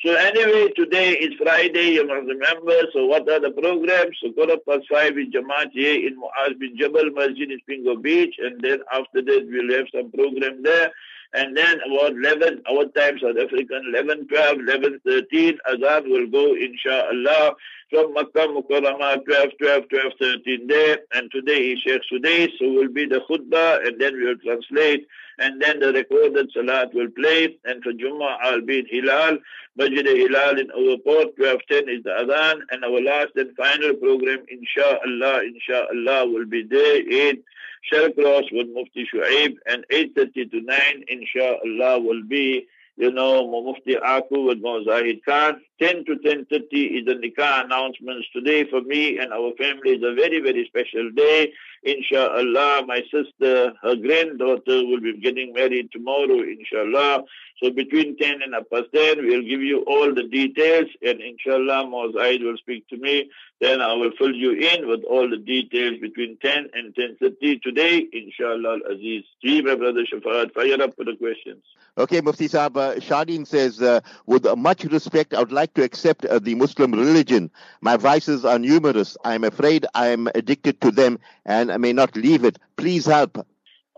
So 0.06 0.16
anyway, 0.16 0.72
today 0.78 1.12
is 1.12 1.34
Friday, 1.38 1.96
you 1.96 2.08
must 2.08 2.26
remember. 2.26 2.76
So 2.94 3.06
what 3.06 3.30
are 3.30 3.42
the 3.42 3.52
programs? 3.52 4.16
So 4.24 4.32
quarter 4.32 4.56
past 4.66 4.86
five 4.90 5.18
is 5.18 5.28
Jamaat 5.28 5.72
here 5.74 6.08
in 6.08 6.16
Muaz 6.16 6.58
bin 6.58 6.78
Jabal 6.78 7.12
Masjid 7.12 7.52
in 7.52 7.60
Spingo 7.68 8.02
Beach. 8.02 8.36
And 8.40 8.62
then 8.62 8.80
after 8.94 9.22
that, 9.22 9.48
we'll 9.52 9.78
have 9.78 9.88
some 9.94 10.10
program 10.12 10.64
there. 10.64 10.92
And 11.34 11.56
then 11.56 11.80
about 11.86 12.14
11, 12.14 12.64
our 12.72 12.86
time 12.96 13.20
South 13.20 13.38
African, 13.38 13.94
11, 13.94 14.30
12, 14.30 14.58
11, 14.62 15.02
13, 15.06 15.58
Azan 15.68 16.10
will 16.10 16.28
go, 16.28 16.56
inshallah, 16.56 17.56
from 17.90 18.14
Makkah 18.14 18.48
Mukarramah, 18.48 19.26
12, 19.26 19.50
12, 19.60 19.90
12, 19.90 20.14
13 20.20 20.68
there. 20.68 21.00
And 21.14 21.32
today 21.32 21.72
is 21.72 21.80
Sheikh 21.82 22.02
Sudais, 22.12 22.50
so 22.60 22.70
will 22.70 22.90
be 22.90 23.06
the 23.06 23.22
khutbah, 23.30 23.86
and 23.86 24.00
then 24.00 24.16
we 24.16 24.26
will 24.26 24.38
translate, 24.38 25.08
and 25.40 25.62
then 25.62 25.80
the 25.80 25.92
recorded 25.92 26.52
salat 26.54 26.94
will 26.94 27.10
play. 27.10 27.58
And 27.66 27.84
for 27.84 27.92
Jummah, 27.92 28.38
I'll 28.42 28.62
be 28.62 28.80
in 28.80 28.86
Hilal, 28.90 29.40
Masjid 29.76 30.06
Hilal 30.06 30.60
in 30.60 30.72
our 30.72 30.98
port, 30.98 31.34
1210 31.38 31.90
is 31.90 32.04
the 32.04 32.12
Adhan, 32.12 32.62
and 32.72 32.84
our 32.84 33.02
last 33.02 33.32
and 33.36 33.56
final 33.56 33.96
program, 33.96 34.46
inshallah, 34.50 35.42
inshallah, 35.44 36.28
will 36.28 36.46
be 36.46 36.64
there 36.64 37.02
in 37.10 37.44
Cross 37.90 38.44
with 38.52 38.68
Mufti 38.74 39.08
Shu'aib, 39.12 39.56
and 39.66 39.86
8.30 39.92 40.52
to 40.52 40.62
9, 40.62 41.04
inshallah, 41.08 42.00
will 42.00 42.24
be, 42.28 42.68
you 43.00 43.12
know, 43.12 43.48
Mufti 43.48 43.96
Aku 43.96 44.48
with 44.48 44.62
Zahid 44.86 45.22
Khan. 45.26 45.62
10 45.82 46.04
to 46.04 46.16
10.30 46.18 47.00
is 47.00 47.06
the 47.06 47.16
Nikah 47.16 47.64
announcements 47.64 48.28
today 48.34 48.70
for 48.70 48.82
me 48.82 49.18
and 49.18 49.32
our 49.32 49.54
family. 49.58 49.92
is 49.92 50.04
a 50.04 50.14
very, 50.14 50.42
very 50.42 50.66
special 50.68 51.10
day. 51.12 51.54
Inshallah, 51.84 52.84
my 52.86 53.02
sister, 53.04 53.72
her 53.82 53.96
granddaughter 53.96 54.86
will 54.86 55.00
be 55.00 55.18
getting 55.18 55.54
married 55.54 55.94
tomorrow, 55.94 56.42
inshallah. 56.42 57.24
So 57.64 57.72
between 57.72 58.18
10 58.18 58.42
and 58.42 58.54
past 58.70 58.88
10, 58.94 59.26
we'll 59.26 59.44
give 59.44 59.62
you 59.62 59.86
all 59.88 60.14
the 60.14 60.24
details 60.24 60.88
and 61.02 61.22
inshallah, 61.22 61.86
Mozaid 61.86 62.44
will 62.44 62.58
speak 62.58 62.86
to 62.90 62.98
me. 62.98 63.30
Then 63.60 63.82
I 63.82 63.94
will 63.94 64.12
fill 64.18 64.34
you 64.34 64.52
in 64.54 64.88
with 64.88 65.04
all 65.04 65.30
the 65.30 65.36
details 65.38 66.00
between 66.00 66.38
10 66.38 66.70
and 66.74 66.96
10.30 66.96 67.62
today, 67.62 68.08
inshallah, 68.14 68.80
Aziz. 68.90 69.26
Gee, 69.44 69.62
my 69.62 69.76
brother 69.76 70.06
Shafaat, 70.06 70.54
fire 70.54 70.82
up 70.82 70.96
for 70.96 71.04
the 71.04 71.18
questions. 71.18 71.62
Okay, 71.98 72.22
Mufti 72.22 72.48
Saab, 72.48 72.78
uh, 72.78 73.46
says, 73.46 73.82
uh, 73.82 74.00
with 74.26 74.46
much 74.58 74.86
respect, 74.86 75.34
I 75.34 75.40
would 75.40 75.52
like 75.52 75.74
to 75.74 75.84
accept 75.84 76.24
uh, 76.24 76.40
the 76.40 76.56
Muslim 76.56 76.94
religion. 76.94 77.52
My 77.82 77.98
vices 77.98 78.46
are 78.46 78.58
numerous. 78.58 79.18
I 79.26 79.36
am 79.36 79.44
afraid 79.44 79.86
I 79.94 80.08
am 80.08 80.30
addicted 80.36 80.80
to 80.80 80.92
them 80.92 81.20
and 81.46 81.70
I 81.70 81.78
may 81.78 81.92
not 81.92 82.16
leave 82.16 82.46
it. 82.46 82.60
Please 82.78 83.06
help. 83.06 83.46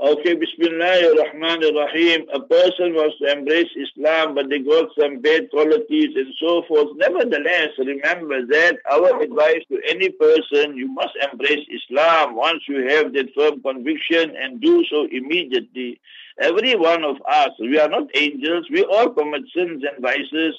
Okay, 0.02 0.34
Bismillah 0.34 1.14
ar-Rahman 1.14 1.64
ar-Rahim. 1.64 2.26
A 2.34 2.40
person 2.40 2.96
wants 2.96 3.20
to 3.20 3.32
embrace 3.32 3.70
Islam, 3.78 4.34
but 4.34 4.50
they 4.50 4.58
got 4.58 4.90
some 5.00 5.22
bad 5.22 5.52
qualities 5.52 6.16
and 6.16 6.34
so 6.42 6.64
forth. 6.68 6.98
Nevertheless, 6.98 7.78
remember 7.78 8.44
that 8.48 8.78
our 8.90 9.22
advice 9.22 9.62
to 9.70 9.80
any 9.88 10.10
person, 10.10 10.76
you 10.76 10.88
must 10.92 11.14
embrace 11.32 11.68
Islam 11.70 12.34
once 12.36 12.64
you 12.68 12.82
have 12.90 13.14
that 13.14 13.30
firm 13.36 13.62
conviction 13.62 14.36
and 14.42 14.60
do 14.60 14.84
so 14.90 15.06
immediately. 15.12 16.02
Every 16.40 16.76
one 16.76 17.04
of 17.04 17.18
us, 17.30 17.52
we 17.60 17.78
are 17.78 17.90
not 17.90 18.10
angels, 18.16 18.66
we 18.72 18.84
all 18.84 19.12
commit 19.12 19.44
sins 19.56 19.84
and 19.84 20.02
vices. 20.02 20.56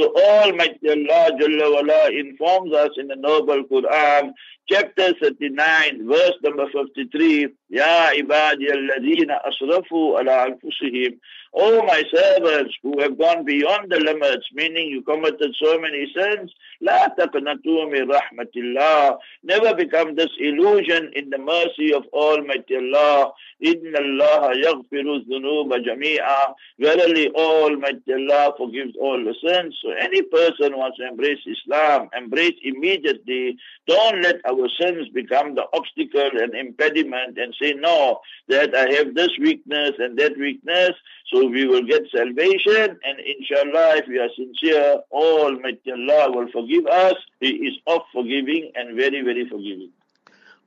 So 0.00 0.14
Almighty 0.16 0.88
Allah 0.88 1.36
Jalla 1.36 1.68
wala 1.70 2.10
informs 2.12 2.72
us 2.72 2.90
in 2.96 3.08
the 3.08 3.16
Noble 3.16 3.62
Quran, 3.64 4.32
chapter 4.68 5.14
39, 5.20 6.08
verse 6.08 6.34
number 6.42 6.66
53, 6.72 7.48
Ya 7.68 8.10
ibadi 8.14 8.70
alladhina 8.70 9.38
asrafu 9.46 10.18
ala 10.18 10.50
anfusihim. 10.50 11.18
Oh 11.58 11.82
my 11.86 12.02
servants 12.12 12.74
who 12.82 13.00
have 13.00 13.16
gone 13.16 13.44
beyond 13.44 13.90
the 13.90 13.98
limits, 13.98 14.46
meaning 14.52 14.90
you 14.90 15.00
committed 15.02 15.54
so 15.58 15.78
many 15.80 16.12
sins, 16.14 16.52
La 16.82 17.08
taqnatu 17.18 17.90
min 17.90 18.10
rahmatillah. 18.10 19.16
Never 19.42 19.74
become 19.74 20.14
disillusioned 20.14 21.14
in 21.14 21.30
the 21.30 21.38
mercy 21.38 21.94
of 21.94 22.04
Almighty 22.12 22.76
Allah. 22.76 23.32
Inna 23.60 23.98
Allah 23.98 24.52
yaghfiru 24.54 25.24
dhunuba 25.26 25.78
jami'a. 25.82 26.54
Verily 26.78 27.30
Almighty 27.30 28.12
Allah 28.12 28.52
forgives 28.58 28.92
all 29.00 29.24
the 29.24 29.34
sins. 29.42 29.78
So 29.82 29.92
any 29.92 30.20
person 30.22 30.76
wants 30.76 30.98
to 30.98 31.08
embrace 31.08 31.40
Islam, 31.46 32.10
embrace 32.14 32.56
immediately. 32.62 33.56
Don't 33.86 34.20
let 34.20 34.44
our 34.56 34.68
sins 34.80 35.08
become 35.08 35.54
the 35.54 35.64
obstacle 35.72 36.30
and 36.40 36.54
impediment 36.54 37.38
and 37.38 37.54
say, 37.60 37.72
no, 37.74 38.20
that 38.48 38.74
I 38.74 38.92
have 38.94 39.14
this 39.14 39.30
weakness 39.40 39.92
and 39.98 40.18
that 40.18 40.36
weakness. 40.38 40.92
So 41.32 41.46
we 41.46 41.66
will 41.66 41.82
get 41.82 42.02
salvation 42.14 42.98
and 43.04 43.18
inshallah 43.20 43.96
if 43.96 44.08
we 44.08 44.18
are 44.18 44.28
sincere, 44.36 45.00
Almighty 45.10 45.92
Allah 45.92 46.32
will 46.32 46.50
forgive 46.52 46.86
us. 46.86 47.16
He 47.40 47.48
is 47.48 47.74
of 47.86 48.02
forgiving 48.12 48.72
and 48.74 48.96
very, 48.96 49.22
very 49.22 49.48
forgiving. 49.48 49.90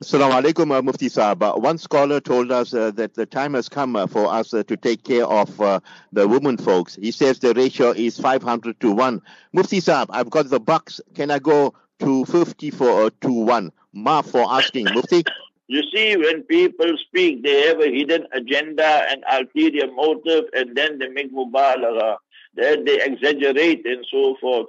Assalamu 0.02 0.40
alaikum, 0.40 0.72
uh, 0.72 0.80
Mufti 0.80 1.10
Saab. 1.10 1.42
Uh, 1.42 1.60
one 1.60 1.76
scholar 1.76 2.20
told 2.20 2.50
us 2.50 2.72
uh, 2.72 2.90
that 2.92 3.12
the 3.12 3.26
time 3.26 3.52
has 3.52 3.68
come 3.68 3.96
uh, 3.96 4.06
for 4.06 4.32
us 4.32 4.54
uh, 4.54 4.62
to 4.62 4.74
take 4.74 5.04
care 5.04 5.26
of 5.26 5.60
uh, 5.60 5.78
the 6.10 6.26
women 6.26 6.56
folks. 6.56 6.96
He 6.96 7.10
says 7.10 7.38
the 7.38 7.52
ratio 7.52 7.90
is 7.90 8.18
500 8.18 8.80
to 8.80 8.92
1. 8.92 9.20
Mufti 9.52 9.78
Saab, 9.78 10.06
I've 10.08 10.30
got 10.30 10.48
the 10.48 10.58
bucks. 10.58 11.02
Can 11.14 11.30
I 11.30 11.38
go 11.38 11.74
to 12.00 12.24
50 12.24 12.70
for 12.70 13.10
to 13.10 13.32
1? 13.32 13.72
Ma 13.92 14.22
for 14.22 14.44
asking, 14.50 14.86
Mufti. 14.92 15.22
You 15.68 15.82
see, 15.94 16.16
when 16.16 16.42
people 16.42 16.92
speak, 17.06 17.44
they 17.44 17.68
have 17.68 17.80
a 17.80 17.90
hidden 17.90 18.26
agenda 18.32 19.04
and 19.08 19.22
ulterior 19.30 19.90
motive, 19.92 20.44
and 20.52 20.76
then 20.76 20.98
they 20.98 21.08
make 21.08 21.32
mubalagha. 21.32 22.16
Then 22.54 22.84
they 22.84 23.00
exaggerate 23.00 23.86
and 23.86 24.04
so 24.10 24.36
forth. 24.40 24.66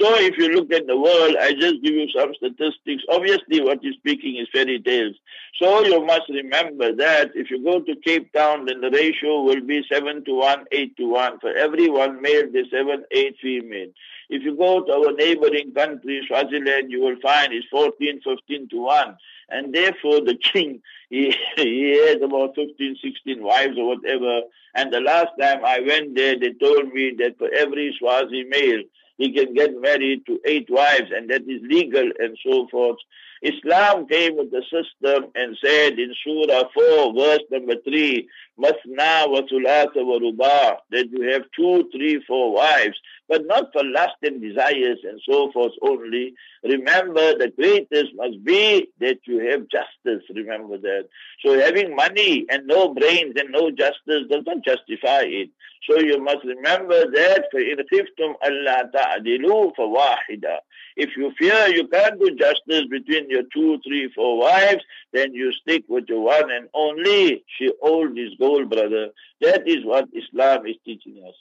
So 0.00 0.14
if 0.18 0.38
you 0.38 0.48
look 0.48 0.72
at 0.72 0.86
the 0.86 0.96
world, 0.96 1.36
I 1.40 1.52
just 1.52 1.82
give 1.82 1.94
you 1.94 2.08
some 2.16 2.32
statistics. 2.34 3.02
Obviously, 3.08 3.60
what 3.60 3.82
you're 3.82 3.94
speaking 3.94 4.36
is 4.36 4.48
fairy 4.52 4.80
tales. 4.80 5.16
So 5.60 5.84
you 5.84 6.04
must 6.04 6.28
remember 6.28 6.94
that 6.96 7.30
if 7.34 7.50
you 7.50 7.62
go 7.62 7.80
to 7.80 7.94
Cape 8.04 8.32
Town, 8.32 8.66
then 8.66 8.80
the 8.80 8.90
ratio 8.90 9.42
will 9.42 9.60
be 9.60 9.82
7 9.92 10.24
to 10.24 10.34
1, 10.34 10.64
8 10.72 10.96
to 10.96 11.08
1. 11.08 11.40
For 11.40 11.52
every 11.52 11.88
one 11.88 12.22
male, 12.22 12.44
there's 12.52 12.70
7, 12.70 13.04
8 13.10 13.36
female. 13.42 13.88
If 14.30 14.44
you 14.44 14.56
go 14.56 14.84
to 14.84 14.92
our 14.92 15.12
neighboring 15.12 15.74
country, 15.74 16.22
Swaziland, 16.28 16.90
you 16.90 17.00
will 17.00 17.18
find 17.20 17.52
it's 17.52 17.66
14, 17.68 18.20
15 18.22 18.68
to 18.68 18.76
1. 18.76 19.16
And 19.50 19.74
therefore 19.74 20.20
the 20.20 20.38
king, 20.52 20.80
he, 21.10 21.34
he 21.56 21.98
has 22.06 22.22
about 22.22 22.54
15, 22.54 22.96
16 23.02 23.42
wives 23.42 23.76
or 23.76 23.88
whatever. 23.88 24.42
And 24.76 24.92
the 24.92 25.00
last 25.00 25.30
time 25.40 25.64
I 25.64 25.80
went 25.80 26.14
there, 26.14 26.38
they 26.38 26.52
told 26.52 26.92
me 26.92 27.12
that 27.18 27.38
for 27.38 27.50
every 27.52 27.92
Swazi 27.98 28.44
male, 28.44 28.82
he 29.18 29.32
can 29.32 29.52
get 29.52 29.78
married 29.80 30.24
to 30.26 30.40
eight 30.46 30.68
wives 30.70 31.10
and 31.14 31.28
that 31.28 31.42
is 31.42 31.60
legal 31.62 32.08
and 32.20 32.38
so 32.46 32.68
forth. 32.70 32.96
Islam 33.42 34.06
came 34.06 34.36
with 34.36 34.50
the 34.50 34.62
system 34.62 35.30
and 35.34 35.58
said 35.62 35.98
in 35.98 36.14
Surah 36.22 36.68
4, 36.72 37.14
verse 37.14 37.40
number 37.50 37.74
3, 37.84 38.28
Masna 38.59 39.29
wa 39.29 39.41
thulatha 39.41 40.05
wa 40.05 40.17
ruba, 40.17 40.77
that 40.91 41.09
you 41.11 41.29
have 41.31 41.43
two, 41.55 41.89
three, 41.91 42.23
four 42.25 42.53
wives, 42.53 42.97
but 43.27 43.45
not 43.45 43.71
for 43.73 43.83
lust 43.83 44.15
and 44.21 44.41
desires 44.41 44.99
and 45.03 45.19
so 45.27 45.51
forth 45.51 45.73
only. 45.81 46.33
Remember, 46.63 47.37
the 47.37 47.51
greatest 47.55 48.13
must 48.15 48.43
be 48.43 48.87
that 48.99 49.19
you 49.25 49.39
have 49.49 49.67
justice. 49.67 50.23
Remember 50.33 50.77
that. 50.77 51.07
So 51.45 51.59
having 51.59 51.95
money 51.95 52.45
and 52.49 52.65
no 52.67 52.93
brains 52.93 53.33
and 53.37 53.51
no 53.51 53.71
justice 53.71 54.23
does 54.29 54.43
not 54.45 54.63
justify 54.63 55.23
it. 55.23 55.49
So 55.89 55.99
you 55.99 56.19
must 56.23 56.43
remember 56.43 57.11
that 57.11 57.45
فَإِنْ 57.53 57.77
خِفْتُمْ 57.91 58.33
أَلَّا 58.43 58.91
تَعْدِلُوا 58.91 59.75
فَوَاحِدًا 59.77 60.57
If 60.97 61.15
you 61.15 61.31
fear 61.37 61.67
you 61.67 61.87
can't 61.87 62.19
do 62.19 62.35
justice 62.35 62.85
between 62.89 63.29
your 63.29 63.43
two, 63.53 63.79
three, 63.85 64.11
four 64.15 64.39
wives, 64.39 64.83
then 65.13 65.33
you 65.33 65.51
stick 65.53 65.83
with 65.87 66.05
your 66.09 66.21
one 66.21 66.49
and 66.51 66.69
only. 66.73 67.43
She 67.57 67.71
old 67.81 68.17
is 68.17 68.33
gold, 68.50 68.70
brother. 68.70 69.08
That 69.40 69.62
is 69.66 69.84
what 69.84 70.06
Islam 70.12 70.66
is 70.66 70.76
teaching 70.84 71.22
us. 71.26 71.34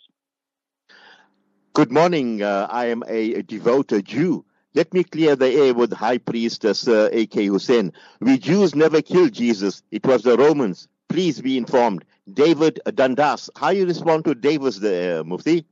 Good 1.74 1.92
morning. 1.92 2.42
Uh, 2.42 2.68
I 2.70 2.86
am 2.88 3.04
a 3.08 3.42
devoted 3.44 4.06
Jew. 4.06 4.46
Let 4.76 4.94
me 4.94 5.04
clear 5.04 5.36
the 5.36 5.52
air 5.52 5.74
with 5.74 5.92
High 5.92 6.20
Priest 6.20 6.66
uh, 6.66 6.74
Sir 6.74 7.10
A.K. 7.12 7.48
Hoosen. 7.48 7.94
We 8.20 8.38
Jews 8.38 8.76
never 8.76 9.02
killed 9.02 9.34
Jesus. 9.34 9.82
It 9.92 10.06
was 10.06 10.24
the 10.24 10.38
Romans. 10.38 10.88
Please 11.08 11.42
be 11.42 11.58
informed. 11.58 12.06
David 12.32 12.80
Dundas. 12.94 13.50
How 13.56 13.70
you 13.70 13.86
respond 13.88 14.26
to 14.26 14.36
Davis, 14.36 14.78
the 14.78 15.22
uh, 15.22 15.24
Mufti? 15.24 15.66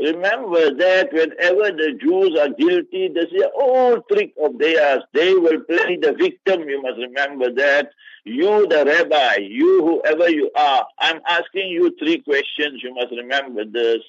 Remember 0.00 0.74
that 0.74 1.12
whenever 1.12 1.70
the 1.76 1.92
Jews 2.00 2.36
are 2.40 2.48
guilty, 2.48 3.10
there's 3.14 3.32
an 3.32 3.50
old 3.54 4.08
trick 4.10 4.32
of 4.42 4.58
theirs. 4.58 5.02
They 5.12 5.34
will 5.34 5.60
play 5.60 5.98
the 6.00 6.14
victim. 6.18 6.68
You 6.68 6.82
must 6.82 6.98
remember 6.98 7.52
that. 7.54 7.90
You, 8.24 8.66
the 8.68 8.84
rabbi, 8.84 9.36
you, 9.40 9.82
whoever 9.84 10.28
you 10.28 10.50
are, 10.54 10.86
I'm 10.98 11.20
asking 11.26 11.68
you 11.68 11.94
three 11.98 12.18
questions. 12.18 12.82
You 12.82 12.94
must 12.94 13.10
remember 13.10 13.64
this. 13.64 14.00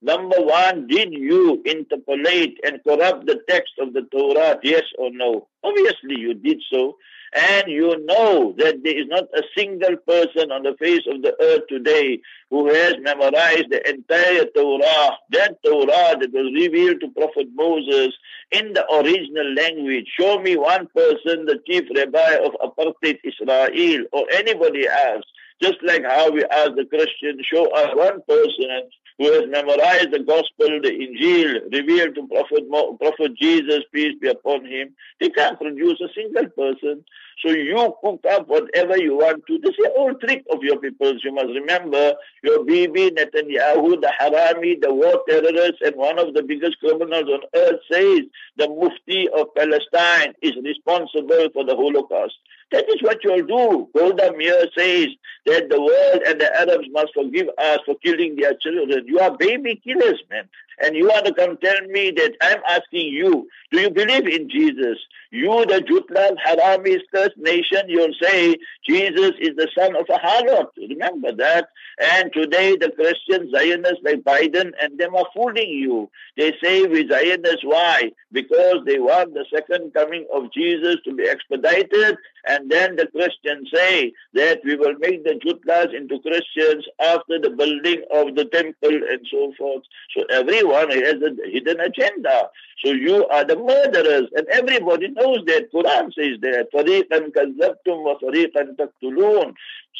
Number 0.00 0.36
one, 0.38 0.86
did 0.86 1.12
you 1.12 1.62
interpolate 1.64 2.58
and 2.64 2.82
corrupt 2.84 3.26
the 3.26 3.40
text 3.48 3.72
of 3.80 3.92
the 3.92 4.02
Torah? 4.02 4.58
Yes 4.62 4.84
or 4.96 5.10
no? 5.12 5.48
Obviously, 5.62 6.16
you 6.16 6.34
did 6.34 6.62
so. 6.70 6.96
And 7.34 7.68
you 7.68 8.04
know 8.06 8.54
that 8.58 8.82
there 8.82 8.98
is 8.98 9.06
not 9.08 9.24
a 9.34 9.42
single 9.56 9.96
person 9.98 10.50
on 10.50 10.62
the 10.62 10.74
face 10.78 11.02
of 11.06 11.22
the 11.22 11.34
earth 11.40 11.66
today 11.68 12.20
who 12.50 12.68
has 12.68 12.94
memorized 13.00 13.70
the 13.70 13.86
entire 13.88 14.44
Torah, 14.56 15.18
that 15.30 15.58
Torah 15.64 16.16
that 16.18 16.30
was 16.32 16.52
revealed 16.54 17.00
to 17.00 17.08
Prophet 17.08 17.48
Moses 17.54 18.14
in 18.50 18.72
the 18.72 18.84
original 18.94 19.54
language. 19.54 20.06
Show 20.18 20.38
me 20.40 20.56
one 20.56 20.86
person, 20.94 21.44
the 21.44 21.60
chief 21.66 21.84
rabbi 21.94 22.36
of 22.44 22.52
apartheid 22.60 23.18
Israel 23.24 24.04
or 24.12 24.26
anybody 24.32 24.86
else 24.86 25.24
just 25.60 25.78
like 25.82 26.04
how 26.04 26.30
we 26.30 26.44
ask 26.44 26.74
the 26.76 26.84
Christian, 26.84 27.42
show 27.42 27.68
us 27.74 27.90
one 27.94 28.20
person 28.28 28.88
who 29.18 29.32
has 29.32 29.44
memorized 29.48 30.12
the 30.12 30.20
gospel, 30.20 30.80
the 30.80 30.90
Injil, 30.90 31.72
revealed 31.72 32.14
to 32.14 32.26
Prophet, 32.28 32.68
Prophet 32.98 33.34
Jesus, 33.36 33.82
peace 33.92 34.14
be 34.20 34.28
upon 34.28 34.64
him. 34.64 34.94
They 35.20 35.30
can't 35.30 35.58
produce 35.58 36.00
a 36.00 36.08
single 36.14 36.48
person. 36.50 37.04
So 37.44 37.50
you 37.50 37.94
cook 38.02 38.24
up 38.30 38.48
whatever 38.48 38.96
you 38.96 39.16
want 39.16 39.44
to. 39.46 39.58
This 39.58 39.70
is 39.70 39.86
an 39.86 39.92
old 39.96 40.20
trick 40.20 40.44
of 40.52 40.62
your 40.62 40.78
peoples. 40.78 41.22
You 41.24 41.32
must 41.32 41.48
remember 41.48 42.14
your 42.42 42.64
Bibi, 42.64 43.10
Netanyahu, 43.10 44.00
the 44.00 44.12
Harami, 44.20 44.80
the 44.80 44.92
war 44.92 45.22
terrorists, 45.28 45.80
and 45.82 45.94
one 45.96 46.18
of 46.18 46.34
the 46.34 46.42
biggest 46.42 46.78
criminals 46.80 47.28
on 47.28 47.40
earth 47.54 47.80
says 47.90 48.20
the 48.56 48.68
Mufti 48.68 49.28
of 49.28 49.54
Palestine 49.54 50.34
is 50.42 50.52
responsible 50.64 51.48
for 51.52 51.64
the 51.64 51.76
Holocaust. 51.76 52.34
That 52.70 52.88
is 52.88 53.02
what 53.02 53.24
you'll 53.24 53.46
do. 53.46 53.88
Golda 53.96 54.32
Meir 54.36 54.66
says 54.76 55.08
that 55.46 55.70
the 55.70 55.80
world 55.80 56.22
and 56.26 56.40
the 56.40 56.54
Arabs 56.54 56.88
must 56.90 57.14
forgive 57.14 57.48
us 57.58 57.78
for 57.86 57.94
killing 58.04 58.36
their 58.36 58.54
children. 58.54 59.04
You 59.06 59.20
are 59.20 59.36
baby 59.36 59.80
killers, 59.82 60.22
man. 60.30 60.48
And 60.80 60.96
you 60.96 61.08
want 61.08 61.26
to 61.26 61.34
come 61.34 61.56
tell 61.58 61.80
me 61.88 62.10
that 62.12 62.34
I'm 62.40 62.60
asking 62.68 63.08
you, 63.08 63.48
do 63.70 63.80
you 63.80 63.90
believe 63.90 64.26
in 64.26 64.48
Jesus? 64.48 64.98
You, 65.30 65.66
the 65.66 65.80
Jutlas, 65.80 66.36
Haramis, 66.46 67.00
cursed 67.12 67.36
nation, 67.36 67.82
you'll 67.88 68.14
say 68.20 68.56
Jesus 68.88 69.32
is 69.40 69.56
the 69.56 69.68
son 69.76 69.94
of 69.94 70.06
a 70.08 70.18
harlot. 70.18 70.68
Remember 70.76 71.32
that. 71.32 71.68
And 72.00 72.32
today 72.32 72.76
the 72.76 72.90
Christian 72.90 73.50
Zionists 73.50 74.00
like 74.04 74.22
Biden 74.22 74.72
and 74.80 74.98
them 74.98 75.14
are 75.14 75.26
fooling 75.34 75.68
you. 75.68 76.10
They 76.36 76.54
say 76.62 76.86
we 76.86 77.06
Zionists, 77.08 77.64
why? 77.64 78.12
Because 78.32 78.78
they 78.86 78.98
want 78.98 79.34
the 79.34 79.44
second 79.52 79.92
coming 79.92 80.26
of 80.32 80.52
Jesus 80.52 80.96
to 81.04 81.14
be 81.14 81.28
expedited. 81.28 82.16
And 82.46 82.70
then 82.70 82.96
the 82.96 83.08
Christians 83.08 83.68
say 83.74 84.12
that 84.32 84.60
we 84.64 84.76
will 84.76 84.94
make 84.98 85.24
the 85.24 85.38
Jutlas 85.44 85.94
into 85.94 86.20
Christians 86.20 86.86
after 87.00 87.38
the 87.38 87.50
building 87.50 88.02
of 88.12 88.34
the 88.34 88.46
temple 88.46 89.00
and 89.10 89.26
so 89.30 89.52
forth. 89.58 89.82
So 90.16 90.24
everyone 90.30 90.67
has 90.67 91.21
a 91.21 91.49
hidden 91.49 91.79
agenda. 91.79 92.49
So 92.83 92.91
you 92.91 93.25
are 93.27 93.45
the 93.45 93.55
murderers, 93.55 94.29
and 94.35 94.47
everybody 94.47 95.09
knows 95.09 95.39
that. 95.45 95.71
Quran 95.73 96.13
says 96.13 96.39
that. 96.41 96.67
فَرِيقًا 96.73 97.31
كَذَّبْتُمْ 97.31 98.21
وَفَرِيقًا 98.21 98.75
تَقْتُلُونَ 98.77 99.53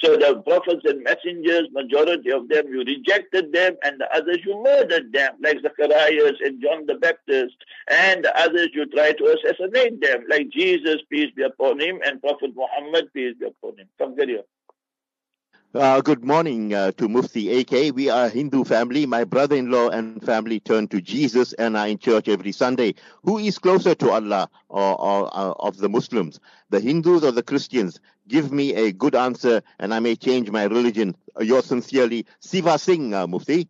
So 0.03 0.17
the 0.17 0.41
prophets 0.45 0.81
and 0.83 1.03
messengers, 1.03 1.69
majority 1.71 2.31
of 2.31 2.49
them, 2.49 2.67
you 2.67 2.83
rejected 2.83 3.53
them, 3.53 3.75
and 3.83 4.01
the 4.01 4.13
others 4.13 4.39
you 4.45 4.61
murdered 4.61 5.13
them, 5.13 5.35
like 5.41 5.61
Zacharias 5.61 6.37
and 6.43 6.61
John 6.61 6.85
the 6.87 6.95
Baptist, 6.95 7.55
and 7.89 8.25
the 8.25 8.37
others 8.37 8.69
you 8.73 8.85
tried 8.87 9.17
to 9.19 9.35
assassinate 9.37 10.01
them, 10.01 10.25
like 10.29 10.49
Jesus, 10.49 10.97
peace 11.09 11.31
be 11.35 11.43
upon 11.43 11.79
him, 11.79 11.99
and 12.05 12.21
Prophet 12.21 12.51
Muhammad, 12.55 13.13
peace 13.13 13.35
be 13.39 13.45
upon 13.45 13.77
him. 13.77 13.87
Come, 13.97 14.15
carry 14.17 14.37
on. 14.39 14.43
Uh, 15.74 16.00
good 16.00 16.24
morning 16.24 16.72
uh, 16.72 16.90
to 16.92 17.10
Mufti 17.10 17.60
AK. 17.60 17.94
We 17.94 18.08
are 18.08 18.24
a 18.24 18.28
Hindu 18.30 18.64
family. 18.64 19.04
My 19.04 19.24
brother-in-law 19.24 19.90
and 19.90 20.24
family 20.24 20.60
turn 20.60 20.88
to 20.88 21.02
Jesus 21.02 21.52
and 21.52 21.76
are 21.76 21.86
in 21.86 21.98
church 21.98 22.26
every 22.26 22.52
Sunday. 22.52 22.94
Who 23.24 23.36
is 23.36 23.58
closer 23.58 23.94
to 23.96 24.10
Allah 24.12 24.48
or, 24.70 24.98
or 24.98 25.26
uh, 25.26 25.52
of 25.58 25.76
the 25.76 25.90
Muslims, 25.90 26.40
the 26.70 26.80
Hindus 26.80 27.22
or 27.22 27.32
the 27.32 27.42
Christians? 27.42 28.00
Give 28.28 28.50
me 28.50 28.74
a 28.76 28.92
good 28.92 29.14
answer 29.14 29.60
and 29.78 29.92
I 29.92 30.00
may 30.00 30.16
change 30.16 30.50
my 30.50 30.64
religion. 30.64 31.14
Uh, 31.38 31.42
yours 31.42 31.66
sincerely, 31.66 32.24
Siva 32.40 32.78
Singh, 32.78 33.12
uh, 33.12 33.26
Mufti. 33.26 33.68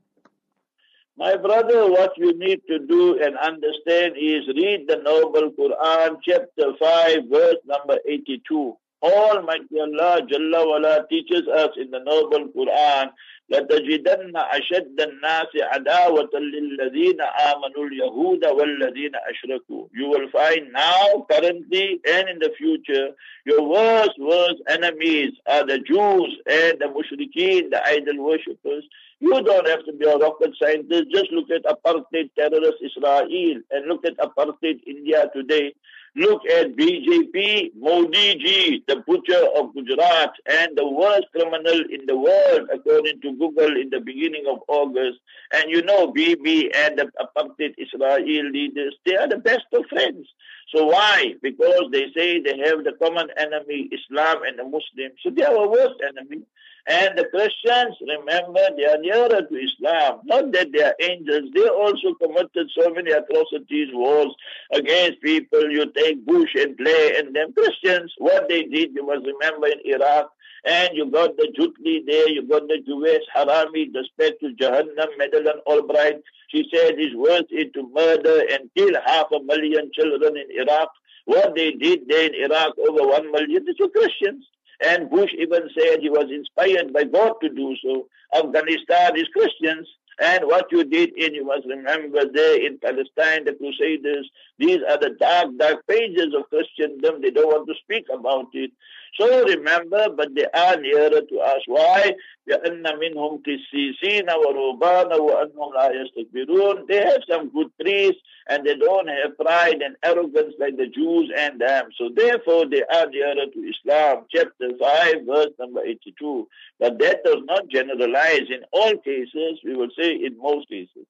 My 1.16 1.36
brother, 1.36 1.90
what 1.90 2.12
you 2.16 2.38
need 2.38 2.60
to 2.68 2.78
do 2.78 3.20
and 3.20 3.36
understand 3.38 4.14
is 4.16 4.46
read 4.46 4.86
the 4.86 4.98
Noble 5.02 5.50
Quran, 5.50 6.18
chapter 6.22 6.76
5, 6.78 7.18
verse 7.28 7.56
number 7.66 7.98
82. 8.06 8.76
Almighty 9.01 9.79
Allah 9.81 10.21
Jalla 10.31 10.65
wala 10.65 11.05
teaches 11.09 11.43
us 11.47 11.69
in 11.77 11.91
the 11.91 11.99
noble 11.99 12.47
Quran 12.55 13.09
لتجدن 13.49 14.37
أشد 14.37 15.01
الناس 15.01 15.47
عداوة 15.55 16.29
للذين 16.33 17.21
آمنوا 17.21 17.87
اليهود 17.87 18.45
والذين 18.45 19.11
أشركوا 19.15 19.87
You 19.93 20.07
will 20.09 20.29
find 20.31 20.71
now, 20.71 21.25
currently, 21.29 21.99
and 22.07 22.29
in 22.29 22.39
the 22.39 22.51
future, 22.57 23.09
your 23.45 23.61
worst, 23.67 24.11
worst 24.19 24.61
enemies 24.69 25.31
are 25.47 25.65
the 25.65 25.79
Jews 25.79 26.31
and 26.47 26.79
the 26.79 26.87
mushrikeen, 26.95 27.69
the 27.69 27.81
idol 27.85 28.23
worshippers. 28.23 28.85
You 29.19 29.41
don't 29.43 29.67
have 29.67 29.85
to 29.85 29.93
be 29.93 30.05
a 30.05 30.17
rocket 30.17 30.51
scientist. 30.61 31.05
Just 31.11 31.31
look 31.31 31.49
at 31.51 31.63
apartheid 31.65 32.29
terrorist 32.37 32.77
Israel 32.81 33.27
and 33.71 33.87
look 33.87 34.05
at 34.05 34.17
apartheid 34.17 34.79
India 34.87 35.29
today. 35.35 35.73
Look 36.18 36.42
at 36.50 36.74
BJP, 36.74 37.76
Modi 37.76 38.34
ji, 38.34 38.82
the 38.88 38.96
butcher 39.06 39.40
of 39.54 39.72
Gujarat 39.72 40.32
and 40.46 40.76
the 40.76 40.84
worst 40.84 41.26
criminal 41.30 41.80
in 41.92 42.06
the 42.06 42.16
world, 42.16 42.68
according 42.74 43.20
to 43.20 43.36
Google 43.36 43.76
in 43.80 43.88
the 43.90 44.00
beginning 44.00 44.42
of 44.50 44.58
August. 44.66 45.20
And 45.52 45.70
you 45.70 45.80
know, 45.82 46.10
Bibi 46.10 46.74
and 46.74 46.98
the 46.98 47.08
apartheid 47.22 47.74
Israel 47.78 48.50
leaders, 48.50 48.96
they 49.06 49.14
are 49.14 49.28
the 49.28 49.36
best 49.36 49.66
of 49.72 49.86
friends. 49.88 50.26
So 50.74 50.86
why? 50.86 51.34
Because 51.40 51.84
they 51.92 52.06
say 52.16 52.40
they 52.40 52.58
have 52.66 52.82
the 52.82 52.94
common 53.00 53.28
enemy, 53.36 53.88
Islam 53.92 54.42
and 54.42 54.58
the 54.58 54.64
Muslims. 54.64 55.20
So 55.22 55.30
they 55.30 55.44
are 55.44 55.56
our 55.56 55.68
worst 55.68 56.02
enemy. 56.02 56.42
And 56.88 57.18
the 57.18 57.26
Christians, 57.26 57.96
remember, 58.00 58.60
they 58.74 58.86
are 58.86 58.96
nearer 58.96 59.42
to 59.42 59.54
Islam. 59.54 60.20
Not 60.24 60.52
that 60.52 60.72
they 60.72 60.82
are 60.82 60.94
angels. 61.00 61.50
They 61.54 61.68
also 61.68 62.14
committed 62.14 62.70
so 62.74 62.88
many 62.94 63.10
atrocities, 63.10 63.88
wars 63.92 64.34
against 64.72 65.20
people. 65.20 65.70
You 65.70 65.92
take 65.92 66.24
Bush 66.24 66.54
and 66.54 66.78
Blair 66.78 67.18
and 67.18 67.36
them 67.36 67.52
Christians. 67.52 68.14
What 68.16 68.48
they 68.48 68.62
did, 68.62 68.94
you 68.94 69.04
must 69.04 69.26
remember 69.26 69.66
in 69.66 69.80
Iraq. 69.84 70.30
And 70.64 70.90
you 70.94 71.10
got 71.10 71.36
the 71.36 71.52
Jutli 71.56 72.06
there, 72.06 72.28
you 72.30 72.48
got 72.48 72.66
the 72.68 72.78
Jewish 72.84 73.22
Harami, 73.36 73.92
the 73.92 74.08
spec 74.10 74.40
to 74.40 74.54
Jahannam, 74.54 75.08
Madeleine 75.18 75.60
Albright. 75.66 76.22
She 76.48 76.64
said 76.72 76.94
it's 76.96 77.14
worth 77.14 77.46
it 77.50 77.74
to 77.74 77.88
murder 77.94 78.42
and 78.50 78.70
kill 78.74 78.90
half 79.04 79.26
a 79.30 79.40
million 79.44 79.90
children 79.92 80.36
in 80.36 80.62
Iraq. 80.62 80.88
What 81.26 81.54
they 81.54 81.72
did 81.72 82.08
there 82.08 82.26
in 82.26 82.50
Iraq, 82.50 82.78
over 82.78 83.06
one 83.06 83.30
million, 83.30 83.66
these 83.66 83.76
were 83.78 83.88
Christians. 83.88 84.46
And 84.80 85.10
Bush 85.10 85.32
even 85.36 85.68
said 85.76 86.00
he 86.00 86.10
was 86.10 86.30
inspired 86.30 86.92
by 86.92 87.04
God 87.04 87.34
to 87.42 87.48
do 87.48 87.74
so. 87.82 88.06
Afghanistan 88.34 89.16
is 89.16 89.28
Christians. 89.32 89.88
And 90.20 90.44
what 90.46 90.66
you 90.72 90.82
did 90.84 91.16
in, 91.16 91.34
you 91.34 91.44
must 91.44 91.66
remember 91.66 92.24
there 92.32 92.66
in 92.66 92.78
Palestine, 92.78 93.44
the 93.44 93.54
Crusaders, 93.54 94.28
these 94.58 94.78
are 94.88 94.98
the 94.98 95.10
dark, 95.18 95.56
dark 95.58 95.86
pages 95.86 96.34
of 96.36 96.48
Christendom. 96.50 97.22
They 97.22 97.30
don't 97.30 97.46
want 97.46 97.68
to 97.68 97.74
speak 97.84 98.06
about 98.12 98.46
it. 98.52 98.72
So 99.19 99.43
remember, 99.43 100.07
but 100.15 100.33
they 100.33 100.45
are 100.53 100.75
nearer 100.77 101.21
to 101.21 101.39
us. 101.39 101.61
Why? 101.67 102.15
لأن 102.47 102.99
منهم 102.99 103.43
قسيسين 103.45 104.29
ورهبان 104.29 105.13
وأنهم 105.13 105.73
لا 105.73 105.91
يستكبرون. 105.91 106.87
They 106.87 106.97
have 106.97 107.21
some 107.29 107.49
good 107.49 107.71
priests 107.79 108.21
and 108.49 108.65
they 108.65 108.75
don't 108.75 109.07
have 109.07 109.37
pride 109.37 109.81
and 109.81 109.95
arrogance 110.03 110.53
like 110.59 110.75
the 110.77 110.87
Jews 110.87 111.31
and 111.37 111.61
them. 111.61 111.89
So 111.97 112.09
therefore 112.13 112.65
they 112.67 112.83
are 112.83 113.07
nearer 113.07 113.45
to 113.53 113.59
Islam. 113.59 114.25
Chapter 114.29 114.69
5, 114.79 115.15
verse 115.25 115.53
number 115.59 115.81
82. 115.81 116.47
But 116.79 116.99
that 116.99 117.23
does 117.23 117.43
not 117.45 117.69
generalize 117.69 118.49
in 118.49 118.63
all 118.71 118.97
cases. 118.97 119.59
We 119.63 119.75
will 119.75 119.91
say 119.97 120.11
in 120.13 120.37
most 120.37 120.67
cases. 120.67 121.05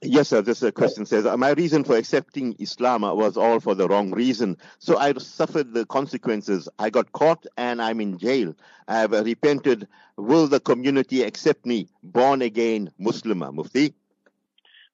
Yes, 0.00 0.28
sir. 0.28 0.42
This 0.42 0.62
uh, 0.62 0.70
question 0.70 1.06
says, 1.06 1.26
uh, 1.26 1.36
my 1.36 1.50
reason 1.50 1.82
for 1.82 1.96
accepting 1.96 2.54
Islam 2.60 3.02
uh, 3.02 3.12
was 3.14 3.36
all 3.36 3.58
for 3.58 3.74
the 3.74 3.88
wrong 3.88 4.12
reason. 4.12 4.56
So 4.78 4.96
I 4.96 5.12
suffered 5.14 5.74
the 5.74 5.86
consequences. 5.86 6.68
I 6.78 6.90
got 6.90 7.10
caught 7.10 7.46
and 7.56 7.82
I'm 7.82 8.00
in 8.00 8.16
jail. 8.16 8.54
I 8.86 8.98
have 8.98 9.12
uh, 9.12 9.24
repented. 9.24 9.88
Will 10.16 10.46
the 10.46 10.60
community 10.60 11.22
accept 11.22 11.66
me? 11.66 11.88
Born 12.04 12.42
again 12.42 12.92
Muslim, 12.98 13.38
Mufti? 13.38 13.92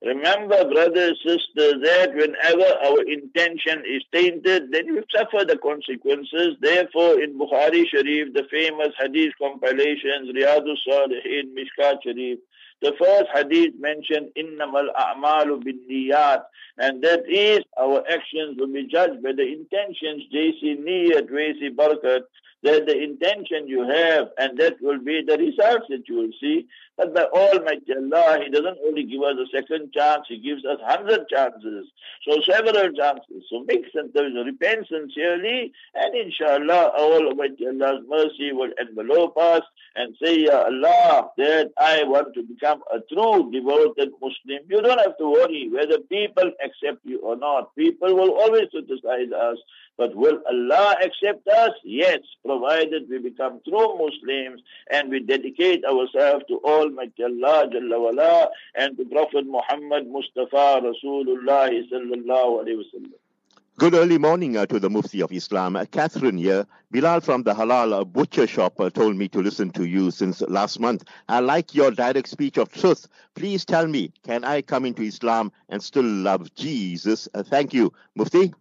Remember, 0.04 0.68
brothers, 0.68 1.18
sisters, 1.24 1.76
that 1.82 2.10
whenever 2.14 2.66
our 2.84 3.02
intention 3.04 3.82
is 3.88 4.02
tainted, 4.12 4.70
then 4.70 4.94
we 4.94 5.02
suffer 5.14 5.46
the 5.46 5.56
consequences. 5.56 6.56
Therefore, 6.60 7.22
in 7.22 7.38
Bukhari 7.38 7.88
Sharif, 7.88 8.34
the 8.34 8.44
famous 8.50 8.92
hadith 8.98 9.32
compilations, 9.38 10.30
Riyadus 10.30 10.76
Salihin, 10.86 11.54
Mishkat 11.56 12.02
Sharif, 12.02 12.38
The 12.82 12.92
first 12.98 13.30
hadith 13.34 13.74
mentioned, 13.78 14.30
a'malu 14.36 15.64
bin 15.64 15.80
niyat, 15.90 16.42
and 16.78 17.02
that 17.02 17.22
is 17.28 17.60
our 17.78 18.04
actions 18.10 18.56
will 18.58 18.72
be 18.72 18.86
judged 18.86 19.22
by 19.22 19.32
the 19.32 19.42
intentions, 19.42 20.24
jaysi 20.32 20.78
niyat, 20.78 21.30
waisi 21.30 21.74
barakat, 21.74 22.22
that 22.62 22.86
the 22.86 22.98
intention 23.02 23.68
you 23.68 23.86
have, 23.88 24.28
and 24.38 24.58
that 24.58 24.74
will 24.80 24.98
be 24.98 25.22
the 25.26 25.36
results 25.36 25.86
that 25.88 26.08
you 26.08 26.16
will 26.16 26.32
see. 26.40 26.66
But 26.96 27.14
by 27.14 27.24
Almighty 27.24 27.92
Allah, 27.96 28.40
He 28.44 28.50
doesn't 28.50 28.78
only 28.86 29.04
give 29.04 29.22
us 29.22 29.36
a 29.36 29.46
second 29.56 29.92
chance, 29.92 30.26
He 30.28 30.38
gives 30.38 30.64
us 30.64 30.78
hundred 30.84 31.28
chances. 31.28 31.88
So 32.26 32.40
several 32.42 32.92
chances. 32.92 33.44
So 33.50 33.64
make 33.66 33.84
some 33.94 34.10
repent 34.14 34.86
sincerely, 34.88 35.72
and 35.94 36.14
inshallah, 36.14 36.92
Almighty 36.96 37.66
Allah's 37.66 38.04
mercy 38.08 38.52
will 38.52 38.70
envelope 38.80 39.36
us 39.36 39.62
and 39.96 40.14
say, 40.22 40.40
Ya 40.40 40.64
Allah, 40.64 41.30
that 41.36 41.72
I 41.78 42.02
want 42.04 42.34
to 42.34 42.42
become 42.42 42.82
a 42.92 42.98
true 43.12 43.50
devoted 43.52 44.10
Muslim. 44.20 44.60
You 44.68 44.82
don't 44.82 44.98
have 44.98 45.16
to 45.18 45.30
worry 45.30 45.68
whether 45.72 45.98
people 45.98 46.50
accept 46.64 47.04
you 47.04 47.20
or 47.20 47.36
not. 47.36 47.74
People 47.76 48.14
will 48.14 48.32
always 48.32 48.68
criticize 48.70 49.32
us. 49.32 49.58
But 49.96 50.16
will 50.16 50.40
Allah 50.50 50.96
accept 51.04 51.46
us? 51.46 51.70
Yes, 51.84 52.18
provided 52.44 53.04
we 53.08 53.18
become 53.18 53.60
true 53.66 53.96
Muslims 53.96 54.60
and 54.90 55.08
we 55.08 55.20
dedicate 55.20 55.84
ourselves 55.84 56.44
to 56.48 56.56
Almighty 56.84 57.24
Allah 57.24 57.68
Jalla 57.72 57.98
wala, 57.98 58.48
and 58.74 58.98
Prophet 59.10 59.46
Muhammad 59.46 60.06
Mustafa 60.06 60.82
Rasulullah 60.84 61.70
sallallahu 61.90 62.62
alayhi 62.62 62.76
wa 62.76 63.08
Good 63.76 63.94
early 63.94 64.18
morning 64.18 64.56
uh, 64.56 64.66
to 64.66 64.78
the 64.78 64.88
Mufti 64.88 65.20
of 65.20 65.32
Islam. 65.32 65.74
Uh, 65.74 65.84
Catherine 65.86 66.38
here. 66.38 66.64
Bilal 66.92 67.20
from 67.20 67.42
the 67.42 67.52
Halal 67.54 67.92
uh, 67.92 68.04
Butcher 68.04 68.46
Shop 68.46 68.78
uh, 68.78 68.88
told 68.88 69.16
me 69.16 69.28
to 69.28 69.40
listen 69.42 69.70
to 69.70 69.84
you 69.84 70.12
since 70.12 70.42
last 70.42 70.78
month. 70.78 71.02
I 71.28 71.40
like 71.40 71.74
your 71.74 71.90
direct 71.90 72.28
speech 72.28 72.56
of 72.56 72.70
truth. 72.70 73.08
Please 73.34 73.64
tell 73.64 73.88
me, 73.88 74.12
can 74.22 74.44
I 74.44 74.62
come 74.62 74.84
into 74.84 75.02
Islam 75.02 75.50
and 75.70 75.82
still 75.82 76.04
love 76.04 76.54
Jesus? 76.54 77.28
Uh, 77.34 77.42
thank 77.42 77.74
you. 77.74 77.92
Mufti? 78.14 78.54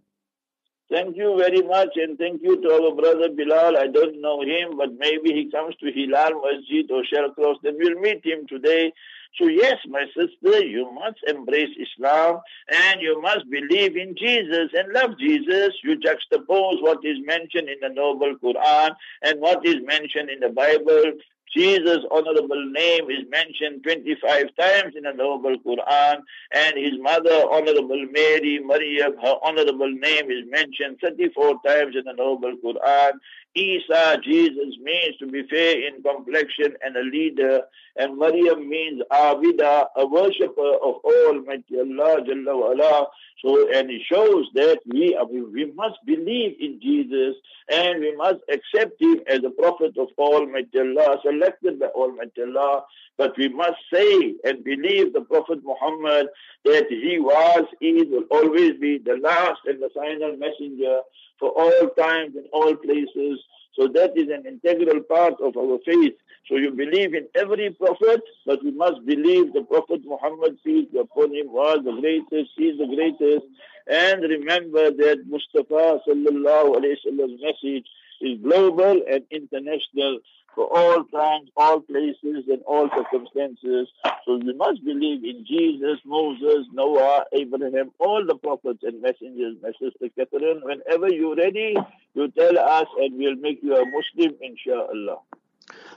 Thank 0.94 1.18
you 1.18 1.36
very 1.40 1.64
much 1.64 1.90
and 1.96 2.20
thank 2.20 2.44
you 2.44 2.62
to 2.62 2.70
our 2.70 2.94
brother 2.94 3.28
Bilal. 3.36 3.78
I 3.78 3.88
don't 3.88 4.22
know 4.22 4.42
him, 4.44 4.78
but 4.78 4.94
maybe 5.00 5.34
he 5.34 5.50
comes 5.50 5.76
to 5.78 5.92
Hilal 5.92 6.40
Masjid 6.40 6.86
or 6.92 7.02
Shallcross. 7.02 7.56
Then 7.64 7.78
we'll 7.80 8.00
meet 8.00 8.24
him 8.24 8.46
today. 8.48 8.94
So 9.40 9.48
yes, 9.48 9.78
my 9.88 10.06
sister, 10.16 10.64
you 10.64 10.92
must 10.94 11.18
embrace 11.28 11.76
Islam 11.82 12.42
and 12.70 13.02
you 13.02 13.20
must 13.24 13.50
believe 13.50 13.98
in 13.98 14.14
Jesus 14.16 14.70
and 14.78 14.94
love 14.94 15.18
Jesus. 15.18 15.74
You 15.84 15.98
juxtapose 15.98 16.84
what 16.84 17.00
is 17.04 17.18
mentioned 17.26 17.70
in 17.70 17.80
the 17.82 17.90
Noble 17.90 18.36
Quran 18.36 18.92
and 19.24 19.42
what 19.42 19.66
is 19.66 19.78
mentioned 19.84 20.30
in 20.30 20.42
the 20.42 20.50
Bible. 20.50 21.14
Jesus' 21.56 22.06
honorable 22.12 22.66
name 22.72 23.10
is 23.12 23.30
mentioned 23.30 23.84
25 23.84 24.56
times 24.60 24.96
in 24.96 25.04
the 25.04 25.14
Noble 25.14 25.56
Quran, 25.60 26.18
and 26.52 26.74
his 26.78 26.94
mother, 27.00 27.44
Honorable 27.52 28.06
Mary, 28.12 28.60
Maryam, 28.64 29.14
her 29.22 29.36
honorable 29.44 29.92
name 29.92 30.32
is 30.32 30.46
mentioned 30.50 30.98
34 31.02 31.60
times 31.66 31.96
in 31.96 32.06
the 32.06 32.14
Noble 32.14 32.54
Quran. 32.64 33.12
Isa, 33.56 34.18
Jesus, 34.24 34.78
means 34.82 35.16
to 35.20 35.28
be 35.28 35.44
fair 35.48 35.88
in 35.88 36.02
complexion 36.02 36.74
and 36.84 36.98
a 36.98 37.04
leader, 37.04 37.62
and 37.98 38.18
Maryam 38.18 38.68
means 38.68 39.04
Abida, 39.12 39.86
a 39.96 40.08
worshipper 40.08 40.74
of 40.84 40.96
Almighty 41.06 41.80
Allah 41.80 42.22
Jalla 42.22 43.08
So, 43.44 43.68
and 43.74 43.92
it 43.92 44.02
shows 44.10 44.46
that 44.54 44.78
uh, 44.78 45.26
we, 45.26 45.42
we 45.42 45.72
must 45.74 45.98
believe 46.06 46.56
in 46.62 46.80
Jesus 46.82 47.36
and 47.70 48.00
we 48.00 48.16
must 48.16 48.40
accept 48.50 49.02
him 49.02 49.20
as 49.28 49.40
a 49.44 49.50
prophet 49.50 49.98
of 49.98 50.08
Almighty 50.18 50.80
Allah, 50.80 51.18
selected 51.24 51.80
by 51.80 51.88
Almighty 51.88 52.42
Allah. 52.42 52.86
But 53.18 53.38
we 53.38 53.50
must 53.50 53.80
say 53.94 54.36
and 54.46 54.64
believe 54.64 55.12
the 55.14 55.22
Prophet 55.22 55.60
Muhammad 55.64 56.28
that 56.66 56.86
he 56.90 57.20
was, 57.20 57.66
is, 57.82 58.04
will 58.10 58.26
always 58.32 58.80
be 58.80 58.98
the 58.98 59.18
last 59.22 59.60
and 59.66 59.82
the 59.82 59.90
final 59.94 60.38
messenger 60.38 61.02
for 61.38 61.50
all 61.50 61.90
times 62.00 62.36
and 62.36 62.46
all 62.54 62.76
places. 62.76 63.40
So 63.76 63.88
that 63.88 64.16
is 64.16 64.30
an 64.30 64.46
integral 64.46 65.02
part 65.02 65.36
of 65.42 65.58
our 65.58 65.80
faith. 65.86 66.14
So 66.48 66.58
you 66.58 66.72
believe 66.72 67.14
in 67.14 67.28
every 67.36 67.72
prophet, 67.72 68.22
but 68.46 68.64
we 68.64 68.72
must 68.72 69.06
believe 69.06 69.54
the 69.54 69.64
Prophet 69.64 70.02
Muhammad, 70.06 70.58
peace 70.64 70.88
be 70.92 71.00
upon 71.00 71.34
him, 71.34 71.52
was 71.52 71.80
the 71.84 71.94
greatest, 72.00 72.52
he 72.58 72.66
is 72.66 72.78
the 72.78 72.88
greatest. 72.88 73.46
And 73.88 74.22
remember 74.24 74.92
that 74.92 75.24
Mustafa 75.28 76.02
sallallahu 76.08 76.76
alayhi 76.78 76.98
wasallam's 77.06 77.42
message 77.42 77.88
is 78.22 78.40
global 78.42 79.02
and 79.10 79.24
international 79.32 80.20
for 80.56 80.66
all 80.76 81.04
times, 81.06 81.50
all 81.58 81.82
places, 81.82 82.46
and 82.48 82.62
all 82.66 82.90
circumstances. 82.96 83.88
So 84.26 84.40
you 84.42 84.56
must 84.56 84.84
believe 84.84 85.24
in 85.24 85.46
Jesus, 85.46 86.00
Moses, 86.06 86.68
Noah, 86.72 87.26
Abraham, 87.34 87.92
all 88.00 88.26
the 88.26 88.36
prophets 88.36 88.80
and 88.84 89.02
messengers. 89.02 89.56
My 89.62 89.72
sister 89.80 90.10
Catherine, 90.18 90.62
whenever 90.64 91.10
you're 91.10 91.36
ready, 91.36 91.76
you 92.14 92.28
tell 92.32 92.58
us 92.58 92.88
and 93.00 93.18
we'll 93.18 93.36
make 93.36 93.62
you 93.64 93.76
a 93.76 93.86
Muslim, 93.86 94.36
inshallah. 94.42 95.18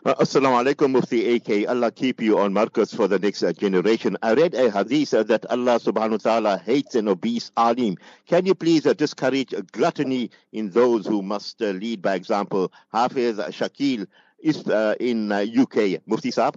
Uh, 0.04 0.14
Assalamu 0.14 0.62
alaikum, 0.64 0.92
Mufti 0.92 1.34
AK. 1.34 1.68
Allah 1.68 1.90
keep 1.90 2.22
you 2.22 2.38
on 2.38 2.52
Marcus 2.52 2.94
for 2.94 3.08
the 3.08 3.18
next 3.18 3.42
uh, 3.42 3.52
generation. 3.52 4.16
I 4.22 4.34
read 4.34 4.54
a 4.54 4.70
hadith 4.70 5.12
uh, 5.12 5.24
that 5.24 5.44
Allah 5.50 5.80
subhanahu 5.80 6.12
wa 6.12 6.16
ta'ala 6.18 6.58
hates 6.58 6.94
an 6.94 7.08
obese 7.08 7.50
alim. 7.56 7.96
Can 8.28 8.46
you 8.46 8.54
please 8.54 8.86
uh, 8.86 8.94
discourage 8.94 9.52
gluttony 9.72 10.30
in 10.52 10.70
those 10.70 11.06
who 11.06 11.22
must 11.22 11.60
uh, 11.60 11.66
lead 11.66 12.02
by 12.02 12.14
example? 12.14 12.72
Hafiz 12.92 13.38
Shakil 13.38 14.06
is 14.39 14.67
uh, 14.67 14.95
in 14.99 15.31
UK. 15.31 16.01
Mufti 16.07 16.31
Saab? 16.31 16.55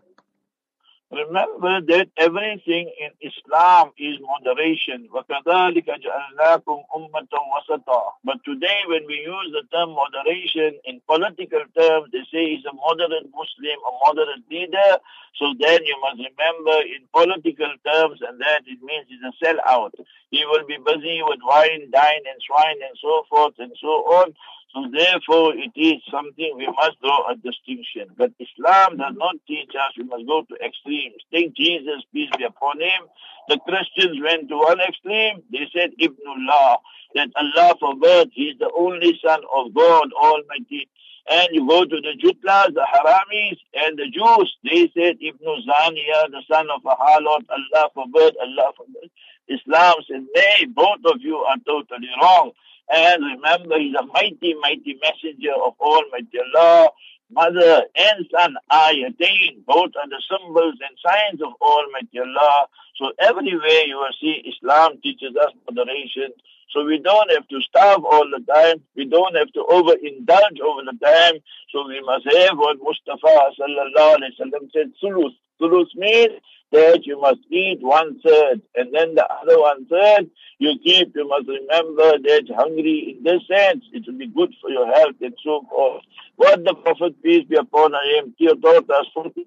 Remember 1.15 1.81
that 1.81 2.09
everything 2.17 2.91
in 2.99 3.11
Islam 3.23 3.93
is 3.97 4.19
moderation. 4.19 5.07
وَكَذَلِكَ 5.15 5.87
جَعَلْنَاكُمْ 5.87 6.79
أُمَّةً 6.97 7.33
وَسَطًا 7.53 8.03
But 8.25 8.43
today 8.45 8.81
when 8.89 9.07
we 9.07 9.23
use 9.23 9.49
the 9.53 9.63
term 9.71 9.91
moderation 9.91 10.75
in 10.85 11.01
political 11.07 11.63
terms, 11.79 12.11
they 12.11 12.25
say 12.33 12.57
he's 12.57 12.65
a 12.65 12.75
moderate 12.75 13.31
Muslim, 13.31 13.79
a 13.87 13.93
moderate 14.03 14.43
leader. 14.51 14.99
So 15.37 15.55
then 15.61 15.85
you 15.85 15.95
must 16.01 16.19
remember 16.19 16.83
in 16.83 17.07
political 17.15 17.71
terms 17.87 18.19
and 18.27 18.41
that 18.41 18.63
it 18.67 18.83
means 18.83 19.07
he's 19.07 19.23
a 19.23 19.35
sellout. 19.39 19.93
He 20.31 20.45
will 20.47 20.67
be 20.67 20.79
busy 20.83 21.23
with 21.23 21.39
wine, 21.47 21.91
dine 21.93 22.25
and 22.27 22.41
swine 22.43 22.81
and 22.83 22.99
so 23.01 23.23
forth 23.31 23.55
and 23.59 23.73
so 23.81 24.03
on. 24.19 24.35
So 24.74 24.86
therefore, 24.94 25.56
it 25.56 25.72
is 25.76 25.98
something 26.12 26.54
we 26.56 26.68
must 26.68 27.02
draw 27.02 27.32
a 27.32 27.36
distinction. 27.36 28.14
But 28.16 28.32
Islam 28.40 28.98
does 28.98 29.16
not 29.18 29.36
teach 29.48 29.72
us 29.74 29.98
we 29.98 30.04
must 30.04 30.28
go 30.28 30.44
to 30.44 30.56
extremes. 30.64 31.24
Take 31.34 31.56
Jesus, 31.56 32.06
peace 32.14 32.30
be 32.38 32.44
upon 32.44 32.80
him. 32.80 33.10
The 33.48 33.58
Christians 33.68 34.20
went 34.22 34.50
to 34.50 34.58
one 34.58 34.80
extreme. 34.80 35.42
They 35.52 35.66
said 35.74 35.92
Ibnullah, 36.00 36.78
that 37.16 37.30
Allah 37.36 37.76
forbid, 37.80 38.30
he 38.34 38.54
is 38.54 38.60
the 38.60 38.70
only 38.78 39.20
son 39.26 39.42
of 39.56 39.74
God 39.74 40.14
Almighty. 40.14 40.88
And 41.30 41.48
you 41.52 41.68
go 41.68 41.86
to 41.86 42.02
the 42.02 42.14
Jutlas, 42.22 42.74
the 42.74 42.86
Haramis, 42.86 43.58
and 43.74 43.98
the 43.98 44.10
Jews, 44.10 44.56
they 44.64 44.92
said 44.96 45.18
Ibn 45.22 45.64
Zaniya, 45.68 46.32
the 46.32 46.42
son 46.50 46.68
of 46.70 46.82
a 46.86 46.96
harlot, 46.96 47.46
Allah 47.50 47.90
forbid, 47.94 48.36
Allah 48.42 48.72
forbid. 48.78 49.10
Islam 49.48 49.96
said, 50.08 50.26
nay, 50.36 50.66
both 50.66 51.00
of 51.06 51.22
you 51.22 51.38
are 51.38 51.58
totally 51.66 52.10
wrong. 52.22 52.52
And 52.90 53.24
remember, 53.24 53.78
he's 53.80 53.96
a 53.96 54.06
mighty, 54.06 54.56
mighty 54.62 55.00
messenger 55.02 55.54
of 55.54 55.74
Almighty 55.80 56.40
Allah. 56.56 56.90
Mother 57.32 57.84
and 57.96 58.26
son 58.34 58.56
are 58.72 58.92
attained. 58.92 59.66
Both 59.68 59.92
are 59.96 60.10
the 60.10 60.22
symbols 60.30 60.76
and 60.82 60.98
signs 61.06 61.42
of 61.42 61.54
Almighty 61.62 62.20
Allah. 62.20 62.68
So 62.98 63.12
everywhere 63.20 63.86
you 63.86 63.98
will 63.98 64.16
see 64.20 64.42
Islam 64.50 65.00
teaches 65.04 65.36
us 65.36 65.54
moderation. 65.70 66.34
So 66.72 66.86
we 66.86 67.00
don't 67.00 67.32
have 67.32 67.48
to 67.48 67.62
starve 67.62 68.04
all 68.06 68.26
the 68.30 68.44
time. 68.52 68.82
We 68.96 69.06
don't 69.06 69.36
have 69.36 69.52
to 69.54 69.66
overindulge 69.70 70.60
over 70.62 70.82
the 70.86 70.98
time. 71.04 71.40
So 71.72 71.88
we 71.88 72.02
must 72.02 72.26
have 72.26 72.58
what 72.58 72.78
Mustafa 72.82 73.54
sallallahu 73.60 74.18
alayhi 74.18 74.38
wa 74.40 74.46
sallam 74.46 74.72
said, 74.74 74.92
sulus. 75.02 75.34
Sulus 75.62 75.88
means 75.96 76.34
that 76.72 77.02
you 77.06 77.20
must 77.20 77.40
eat 77.50 77.80
one 77.82 78.20
third 78.22 78.62
and 78.76 78.94
then 78.94 79.16
the 79.16 79.26
other 79.26 79.60
one 79.60 79.86
third 79.86 80.30
you 80.60 80.74
keep. 80.84 81.16
You 81.16 81.28
must 81.28 81.48
remember 81.48 82.18
that 82.20 82.46
hungry 82.56 83.18
in 83.18 83.24
this 83.24 83.42
sense, 83.48 83.84
it 83.94 84.04
will 84.08 84.18
be 84.18 84.28
good 84.28 84.54
for 84.62 84.70
your 84.70 84.88
health 84.94 85.16
and 85.22 85.36
so 85.44 85.66
forth. 85.70 86.04
What 86.36 86.64
the 86.64 86.76
Prophet, 86.76 87.22
peace 87.24 87.46
be 87.48 87.56
upon 87.58 87.94
him, 87.94 88.36
taught 88.62 88.90
us 88.90 89.06
40 89.14 89.46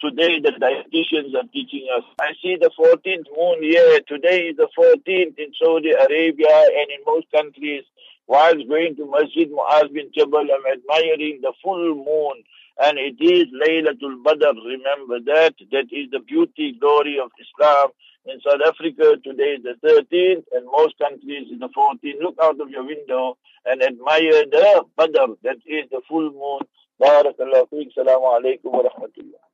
Today 0.00 0.40
the 0.40 0.52
dietitians 0.52 1.34
are 1.36 1.46
teaching 1.52 1.86
us. 1.94 2.04
I 2.20 2.32
see 2.42 2.56
the 2.58 2.70
14th 2.78 3.26
moon 3.36 3.62
here. 3.62 4.00
Today 4.08 4.48
is 4.48 4.56
the 4.56 4.68
14th 4.72 5.38
in 5.38 5.52
Saudi 5.60 5.90
Arabia 5.90 6.48
and 6.48 6.88
in 6.88 7.04
most 7.06 7.26
countries. 7.30 7.84
While 8.24 8.54
going 8.64 8.96
to 8.96 9.10
Masjid 9.10 9.50
Muaz 9.50 9.92
bin 9.92 10.10
Jabal, 10.16 10.46
I'm 10.48 10.64
admiring 10.72 11.40
the 11.42 11.52
full 11.62 11.96
moon 11.96 12.44
and 12.80 12.98
it 12.98 13.16
is 13.20 13.46
Laylatul 13.52 14.22
Badr. 14.24 14.56
Remember 14.64 15.20
that. 15.26 15.54
That 15.70 15.86
is 15.92 16.10
the 16.10 16.20
beauty, 16.20 16.76
glory 16.80 17.18
of 17.22 17.30
Islam. 17.40 17.88
In 18.26 18.40
South 18.40 18.60
Africa, 18.66 19.16
today 19.24 19.56
is 19.58 19.62
the 19.62 19.76
13th, 19.86 20.44
and 20.52 20.66
most 20.70 20.94
countries 20.98 21.48
is 21.52 21.58
the 21.60 21.68
14th. 21.68 22.20
Look 22.20 22.36
out 22.42 22.60
of 22.60 22.70
your 22.70 22.84
window 22.84 23.36
and 23.66 23.82
admire 23.82 24.44
the 24.50 24.84
Badr. 24.96 25.32
That 25.42 25.56
is 25.66 25.88
the 25.90 26.00
full 26.08 26.30
moon. 26.30 26.60
Barakallahu 27.00 27.68
alaikum 27.70 28.72
wa 28.72 28.82
rahmatullah. 28.82 29.49